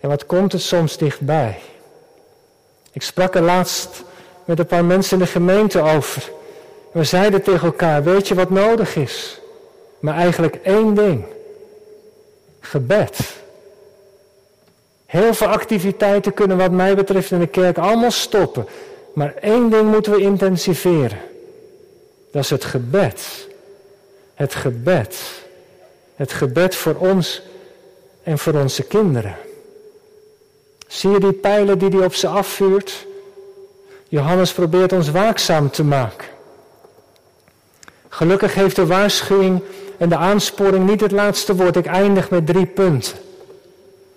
En 0.00 0.08
wat 0.08 0.26
komt 0.26 0.52
het 0.52 0.62
soms 0.62 0.96
dichtbij? 0.96 1.60
Ik 2.92 3.02
sprak 3.02 3.34
er 3.34 3.42
laatst 3.42 4.04
met 4.44 4.58
een 4.58 4.66
paar 4.66 4.84
mensen 4.84 5.18
in 5.18 5.24
de 5.24 5.30
gemeente 5.30 5.80
over. 5.80 6.30
We 6.92 7.04
zeiden 7.04 7.42
tegen 7.42 7.66
elkaar, 7.66 8.02
weet 8.02 8.28
je 8.28 8.34
wat 8.34 8.50
nodig 8.50 8.96
is? 8.96 9.40
Maar 9.98 10.14
eigenlijk 10.14 10.54
één 10.62 10.94
ding. 10.94 11.24
Gebed. 12.60 13.42
Heel 15.14 15.34
veel 15.34 15.46
activiteiten 15.46 16.34
kunnen 16.34 16.56
wat 16.56 16.70
mij 16.70 16.94
betreft 16.94 17.30
in 17.30 17.38
de 17.38 17.46
kerk 17.46 17.78
allemaal 17.78 18.10
stoppen. 18.10 18.66
Maar 19.12 19.34
één 19.34 19.70
ding 19.70 19.90
moeten 19.90 20.12
we 20.12 20.20
intensiveren. 20.20 21.18
Dat 22.32 22.42
is 22.42 22.50
het 22.50 22.64
gebed. 22.64 23.48
Het 24.34 24.54
gebed. 24.54 25.20
Het 26.14 26.32
gebed 26.32 26.74
voor 26.74 26.94
ons 26.94 27.42
en 28.22 28.38
voor 28.38 28.54
onze 28.54 28.82
kinderen. 28.82 29.36
Zie 30.86 31.10
je 31.10 31.20
die 31.20 31.32
pijlen 31.32 31.78
die 31.78 31.88
hij 31.88 32.04
op 32.04 32.14
ze 32.14 32.28
afvuurt? 32.28 33.06
Johannes 34.08 34.52
probeert 34.52 34.92
ons 34.92 35.10
waakzaam 35.10 35.70
te 35.70 35.84
maken. 35.84 36.28
Gelukkig 38.08 38.54
heeft 38.54 38.76
de 38.76 38.86
waarschuwing 38.86 39.62
en 39.98 40.08
de 40.08 40.16
aansporing 40.16 40.86
niet 40.90 41.00
het 41.00 41.12
laatste 41.12 41.54
woord. 41.54 41.76
Ik 41.76 41.86
eindig 41.86 42.30
met 42.30 42.46
drie 42.46 42.66
punten. 42.66 43.23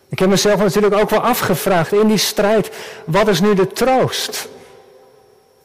Ik 0.09 0.19
heb 0.19 0.29
mezelf 0.29 0.59
natuurlijk 0.59 0.95
ook 0.95 1.09
wel 1.09 1.19
afgevraagd 1.19 1.91
in 1.91 2.07
die 2.07 2.17
strijd, 2.17 2.69
wat 3.05 3.27
is 3.27 3.39
nu 3.39 3.53
de 3.53 3.67
troost? 3.67 4.47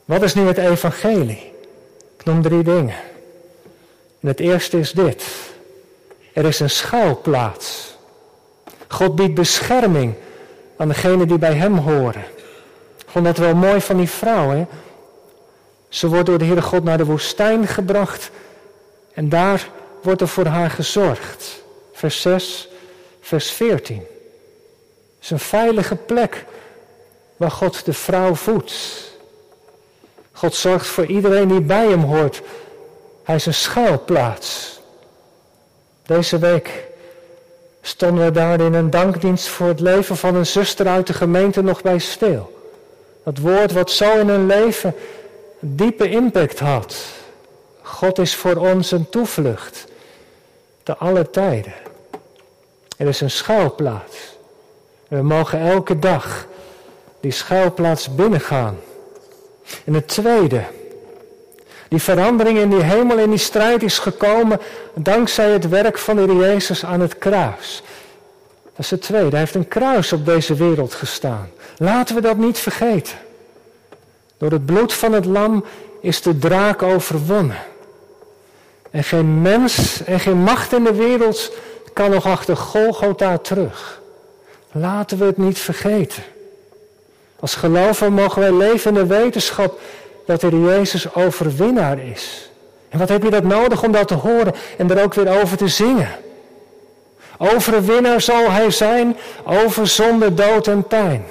Wat 0.05 0.23
is 0.23 0.35
nu 0.35 0.47
het 0.47 0.59
evangelie? 0.59 1.53
Ik 2.19 2.25
noem 2.25 2.43
drie 2.43 2.63
dingen. 2.63 2.97
En 4.21 4.29
het 4.29 4.41
eerste 4.41 4.79
is 4.79 4.93
dit. 4.93 5.25
Er 6.33 6.45
is 6.45 6.61
een 6.61 6.71
schuilplaats. 6.71 7.97
God 8.89 9.15
biedt 9.15 9.35
bescherming 9.35 10.15
aan 10.77 10.89
degenen 10.89 11.29
die 11.29 11.39
bij 11.39 11.55
hem 11.55 11.77
horen. 11.77 12.25
Ik 12.99 13.07
vond 13.07 13.25
dat 13.25 13.37
wel 13.37 13.55
mooi 13.55 13.81
van 13.81 13.97
die 13.97 14.09
vrouw. 14.09 14.51
Hè? 14.51 14.67
Ze 15.89 16.09
wordt 16.09 16.27
door 16.27 16.39
de 16.39 16.45
Heere 16.45 16.63
God 16.63 16.85
naar 16.85 16.99
de 16.99 17.05
woestijn 17.05 17.67
gebracht 17.67 18.31
en 19.15 19.29
daar 19.29 19.69
wordt 20.03 20.21
er 20.21 20.29
voor 20.29 20.47
haar 20.47 20.71
gezorgd. 20.71 21.63
Vers 21.93 22.21
6, 22.21 22.69
vers 23.21 23.51
14. 23.51 24.07
Is 25.23 25.31
een 25.31 25.39
veilige 25.39 25.97
plek 25.97 26.45
waar 27.37 27.51
God 27.51 27.85
de 27.85 27.93
vrouw 27.93 28.35
voedt. 28.35 28.73
God 30.33 30.55
zorgt 30.55 30.87
voor 30.87 31.07
iedereen 31.07 31.49
die 31.49 31.61
bij 31.61 31.87
hem 31.87 32.03
hoort. 32.03 32.43
Hij 33.23 33.35
is 33.35 33.47
een 33.47 33.55
schuilplaats. 33.55 34.81
Deze 36.07 36.39
week 36.39 36.85
stonden 37.81 38.25
we 38.25 38.31
daar 38.31 38.61
in 38.61 38.75
een 38.75 38.91
dankdienst 38.91 39.49
voor 39.49 39.69
het 39.69 39.81
leven 39.81 40.17
van 40.17 40.35
een 40.35 40.47
zuster 40.47 40.87
uit 40.87 41.07
de 41.07 41.13
gemeente 41.13 41.63
nog 41.63 41.83
bij 41.83 41.99
stil. 41.99 42.71
Dat 43.25 43.39
woord 43.39 43.73
wat 43.73 43.91
zo 43.91 44.19
in 44.19 44.29
hun 44.29 44.47
leven 44.47 44.95
een 45.61 45.77
diepe 45.77 46.11
impact 46.11 46.59
had. 46.59 46.97
God 47.83 48.19
is 48.19 48.35
voor 48.35 48.57
ons 48.57 48.91
een 48.91 49.09
toevlucht. 49.09 49.85
Te 50.83 50.97
alle 50.97 51.31
tijden. 51.31 51.75
Er 52.97 53.09
is 53.09 53.21
een 53.21 53.31
schuilplaats. 53.31 54.32
We 55.13 55.23
mogen 55.23 55.61
elke 55.61 55.99
dag 55.99 56.47
die 57.21 57.31
schuilplaats 57.31 58.15
binnengaan. 58.15 58.79
En 59.85 59.95
het 59.95 60.09
tweede. 60.09 60.63
Die 61.89 62.03
verandering 62.03 62.59
in 62.59 62.71
die 62.71 62.83
hemel, 62.83 63.19
in 63.19 63.31
die 63.31 63.39
strijd 63.39 63.83
is 63.83 63.99
gekomen 63.99 64.61
dankzij 64.95 65.51
het 65.51 65.69
werk 65.69 65.99
van 65.99 66.17
de 66.17 66.35
Jezus 66.35 66.85
aan 66.85 67.01
het 67.01 67.19
kruis. 67.19 67.83
Dat 68.63 68.79
is 68.85 68.91
het 68.91 69.03
tweede. 69.03 69.31
Hij 69.31 69.39
heeft 69.39 69.55
een 69.55 69.69
kruis 69.69 70.13
op 70.13 70.25
deze 70.25 70.55
wereld 70.55 70.95
gestaan. 70.95 71.51
Laten 71.77 72.15
we 72.15 72.21
dat 72.21 72.37
niet 72.37 72.59
vergeten. 72.59 73.17
Door 74.39 74.51
het 74.51 74.67
bloed 74.67 74.93
van 74.93 75.13
het 75.13 75.25
lam 75.25 75.65
is 76.01 76.23
de 76.23 76.39
draak 76.39 76.83
overwonnen. 76.83 77.59
En 78.91 79.05
geen 79.05 79.43
mens 79.43 80.05
en 80.05 80.21
geen 80.21 80.39
macht 80.43 80.73
in 80.73 80.85
de 80.85 80.95
wereld 80.95 81.53
kan 81.93 82.11
nog 82.11 82.27
achter 82.27 82.57
Golgotha 82.57 83.39
terug. 83.39 84.02
Laten 84.73 85.19
we 85.19 85.25
het 85.25 85.37
niet 85.37 85.59
vergeten. 85.59 86.23
Als 87.41 87.55
gelover 87.55 88.13
mogen 88.13 88.41
wij 88.41 88.53
leven 88.53 88.97
in 88.97 89.07
de 89.09 89.15
wetenschap 89.15 89.81
dat 90.27 90.43
er 90.43 90.55
Jezus 90.55 91.15
overwinnaar 91.15 91.99
is. 91.99 92.51
En 92.89 92.99
wat 92.99 93.09
heb 93.09 93.23
je 93.23 93.31
dat 93.31 93.43
nodig 93.43 93.83
om 93.83 93.93
dat 93.93 94.09
te 94.09 94.15
horen 94.15 94.55
en 94.79 94.91
er 94.91 95.03
ook 95.03 95.15
weer 95.15 95.41
over 95.41 95.57
te 95.57 95.69
zingen? 95.69 96.09
Overwinnaar 97.39 98.21
zal 98.21 98.51
hij 98.51 98.71
zijn 98.71 99.17
over 99.45 99.87
zonde, 99.87 100.35
dood 100.35 100.67
en 100.67 100.87
pijn. 100.87 101.25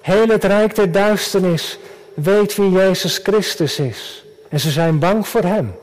Heel 0.00 0.28
het 0.28 0.44
rijk 0.44 0.74
der 0.74 0.92
duisternis 0.92 1.78
weet 2.14 2.56
wie 2.56 2.70
Jezus 2.70 3.20
Christus 3.22 3.78
is. 3.78 4.24
En 4.48 4.60
ze 4.60 4.70
zijn 4.70 4.98
bang 4.98 5.28
voor 5.28 5.42
hem. 5.42 5.74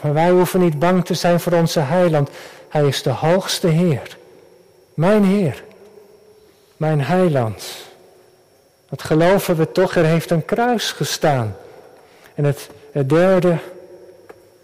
Maar 0.00 0.14
wij 0.14 0.30
hoeven 0.30 0.60
niet 0.60 0.78
bang 0.78 1.04
te 1.04 1.14
zijn 1.14 1.40
voor 1.40 1.52
onze 1.52 1.80
heiland. 1.80 2.30
Hij 2.68 2.86
is 2.86 3.02
de 3.02 3.10
hoogste 3.10 3.66
Heer. 3.66 4.20
Mijn 4.94 5.24
Heer. 5.24 5.64
Mijn 6.76 7.00
heiland. 7.00 7.62
Dat 8.88 9.02
geloven 9.02 9.56
we 9.56 9.72
toch, 9.72 9.96
er 9.96 10.04
heeft 10.04 10.30
een 10.30 10.44
kruis 10.44 10.92
gestaan. 10.92 11.56
En 12.34 12.44
het, 12.44 12.68
het 12.90 13.08
derde, 13.08 13.58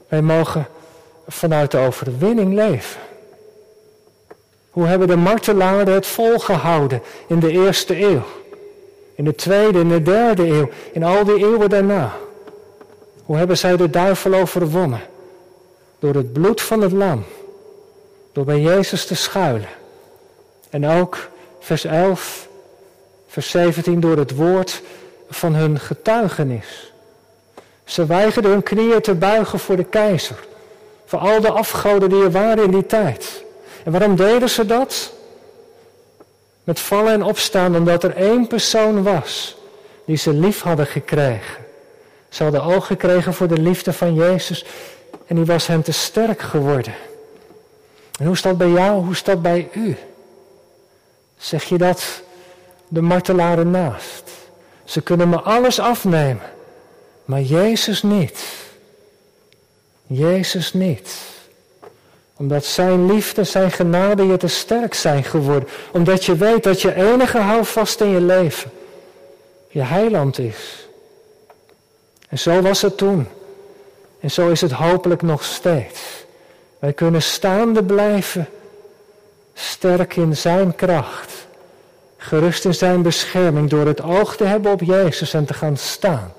wij 0.09 0.23
mogen 0.23 0.67
vanuit 1.29 1.71
de 1.71 1.79
overwinning 1.79 2.55
leven. 2.55 3.01
Hoe 4.71 4.87
hebben 4.87 5.09
de 5.09 5.17
martelaren 5.17 5.93
het 5.93 6.07
volgehouden 6.07 7.03
in 7.27 7.41
de 7.41 7.51
eerste 7.51 8.01
eeuw? 8.01 8.23
In 9.15 9.25
de 9.25 9.35
tweede, 9.35 9.81
in 9.81 9.89
de 9.89 10.03
derde 10.03 10.47
eeuw, 10.47 10.69
in 10.93 11.03
al 11.03 11.25
die 11.25 11.37
eeuwen 11.37 11.69
daarna. 11.69 12.17
Hoe 13.25 13.37
hebben 13.37 13.59
zij 13.59 13.77
de 13.77 13.91
duivel 13.91 14.35
overwonnen? 14.35 15.01
Door 15.99 16.15
het 16.15 16.33
bloed 16.33 16.61
van 16.61 16.81
het 16.81 16.93
lam. 16.93 17.25
Door 18.33 18.45
bij 18.45 18.61
Jezus 18.61 19.07
te 19.07 19.15
schuilen. 19.15 19.69
En 20.71 20.87
ook, 20.87 21.29
vers 21.61 21.85
11, 21.85 22.49
vers 23.29 23.51
17, 23.51 24.01
door 24.01 24.17
het 24.17 24.35
woord 24.35 24.83
van 25.31 25.55
hun 25.55 25.79
getuigenis. 25.79 26.93
Ze 27.85 28.07
weigerden 28.07 28.51
hun 28.51 28.63
knieën 28.63 29.01
te 29.01 29.15
buigen 29.15 29.59
voor 29.59 29.77
de 29.77 29.85
keizer. 29.85 30.37
Voor 31.05 31.19
al 31.19 31.41
de 31.41 31.51
afgoden 31.51 32.09
die 32.09 32.23
er 32.23 32.31
waren 32.31 32.65
in 32.65 32.71
die 32.71 32.87
tijd. 32.87 33.45
En 33.85 33.93
waarom 33.93 34.17
deden 34.17 34.51
ze 34.51 34.67
dat? 34.67 35.13
Met 36.65 36.81
vallen 36.81 37.13
en 37.13 37.23
opstaan 37.23 37.77
omdat 37.77 38.05
er 38.05 38.17
één 38.17 38.47
persoon 38.47 39.03
was 39.03 39.57
die 40.05 40.17
ze 40.17 40.33
lief 40.33 40.61
hadden 40.61 40.87
gekregen. 40.87 41.65
Ze 42.29 42.43
hadden 42.43 42.63
oog 42.63 42.87
gekregen 42.87 43.35
voor 43.35 43.49
de 43.49 43.59
liefde 43.59 43.93
van 43.93 44.15
Jezus 44.15 44.65
en 45.27 45.37
die 45.37 45.45
was 45.45 45.67
hen 45.67 45.83
te 45.83 45.93
sterk 45.93 46.41
geworden. 46.41 46.95
En 48.19 48.25
hoe 48.25 48.35
is 48.35 48.43
dat 48.43 48.59
bij 48.59 48.69
jou? 48.69 49.03
Hoe 49.03 49.13
is 49.13 49.23
dat 49.23 49.43
bij 49.43 49.69
u? 49.73 49.97
Zeg 51.39 51.65
je 51.65 51.79
dat 51.79 52.23
de 52.89 53.01
martelaren 53.01 53.71
naast? 53.71 54.31
Ze 54.85 55.01
kunnen 55.01 55.29
me 55.29 55.41
alles 55.41 55.79
afnemen, 55.79 56.51
maar 57.25 57.41
Jezus 57.41 58.03
niet. 58.03 58.45
Jezus 60.07 60.73
niet 60.73 61.37
omdat 62.39 62.65
zijn 62.65 63.07
liefde, 63.13 63.45
zijn 63.45 63.71
genade 63.71 64.27
je 64.27 64.37
te 64.37 64.47
sterk 64.47 64.95
zijn 64.95 65.25
geworden. 65.25 65.69
Omdat 65.93 66.25
je 66.25 66.37
weet 66.37 66.63
dat 66.63 66.81
je 66.81 66.95
enige 66.95 67.39
houvast 67.39 68.01
in 68.01 68.09
je 68.09 68.21
leven 68.21 68.71
je 69.69 69.81
heiland 69.81 70.39
is. 70.39 70.89
En 72.29 72.39
zo 72.39 72.61
was 72.61 72.83
het 72.83 72.97
toen. 72.97 73.27
En 74.21 74.31
zo 74.31 74.49
is 74.49 74.61
het 74.61 74.73
hopelijk 74.73 75.23
nog 75.23 75.45
steeds. 75.45 76.01
Wij 76.79 76.93
kunnen 76.93 77.23
staande 77.23 77.85
blijven, 77.85 78.49
sterk 79.59 80.17
in 80.17 80.37
zijn 80.37 80.75
kracht. 80.75 81.47
Gerust 82.17 82.65
in 82.65 82.75
zijn 82.75 83.03
bescherming 83.03 83.71
door 83.71 83.87
het 83.87 84.03
oog 84.03 84.37
te 84.37 84.45
hebben 84.45 84.73
op 84.73 84.81
Jezus 84.81 85.35
en 85.35 85.45
te 85.45 85.55
gaan 85.55 85.77
staan. 85.77 86.33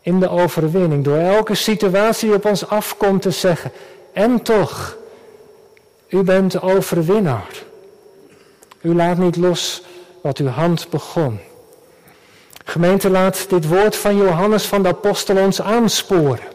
In 0.00 0.20
de 0.20 0.28
overwinning, 0.28 1.04
door 1.04 1.16
elke 1.16 1.54
situatie 1.54 2.34
op 2.34 2.44
ons 2.44 2.68
afkomt 2.68 3.22
te 3.22 3.30
zeggen, 3.30 3.72
en 4.12 4.42
toch, 4.42 4.96
u 6.08 6.22
bent 6.22 6.62
overwinnaar. 6.62 7.62
U 8.80 8.94
laat 8.94 9.18
niet 9.18 9.36
los 9.36 9.82
wat 10.20 10.38
uw 10.38 10.48
hand 10.48 10.90
begon. 10.90 11.38
Gemeente, 12.64 13.10
laat 13.10 13.48
dit 13.48 13.68
woord 13.68 13.96
van 13.96 14.16
Johannes 14.16 14.66
van 14.66 14.82
de 14.82 14.88
Apostel 14.88 15.36
ons 15.36 15.62
aansporen. 15.62 16.48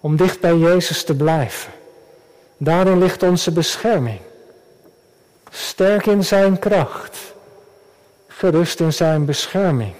Om 0.00 0.16
dicht 0.16 0.40
bij 0.40 0.56
Jezus 0.56 1.04
te 1.04 1.14
blijven. 1.14 1.72
Daarin 2.56 2.98
ligt 2.98 3.22
onze 3.22 3.52
bescherming. 3.52 4.18
Sterk 5.52 6.06
in 6.06 6.24
zijn 6.24 6.58
kracht. 6.58 7.18
Gerust 8.26 8.80
in 8.80 8.92
zijn 8.92 9.24
bescherming. 9.24 9.94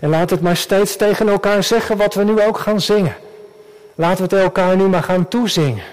En 0.00 0.08
laat 0.08 0.30
het 0.30 0.40
maar 0.40 0.56
steeds 0.56 0.96
tegen 0.96 1.28
elkaar 1.28 1.62
zeggen 1.62 1.96
wat 1.96 2.14
we 2.14 2.24
nu 2.24 2.42
ook 2.42 2.58
gaan 2.58 2.80
zingen. 2.80 3.16
Laten 3.94 4.28
we 4.28 4.34
het 4.36 4.44
elkaar 4.44 4.76
nu 4.76 4.88
maar 4.88 5.02
gaan 5.02 5.28
toezingen. 5.28 5.84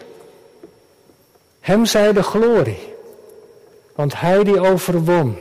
Hem 1.59 1.85
zij 1.85 2.13
de 2.13 2.23
glorie, 2.23 2.93
want 3.95 4.19
hij 4.19 4.43
die 4.43 4.59
overwon, 4.59 5.37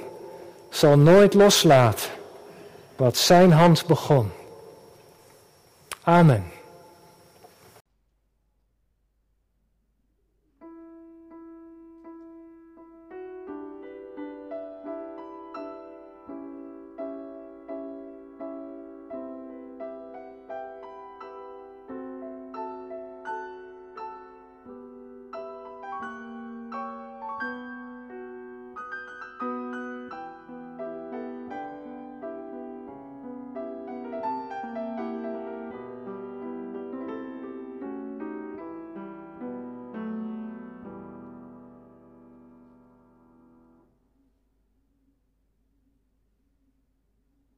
zal 0.71 0.99
nooit 0.99 1.35
loslaten 1.35 2.11
wat 2.97 3.17
zijn 3.17 3.53
hand 3.53 3.87
begon. 3.87 4.31
Amen. 6.03 6.52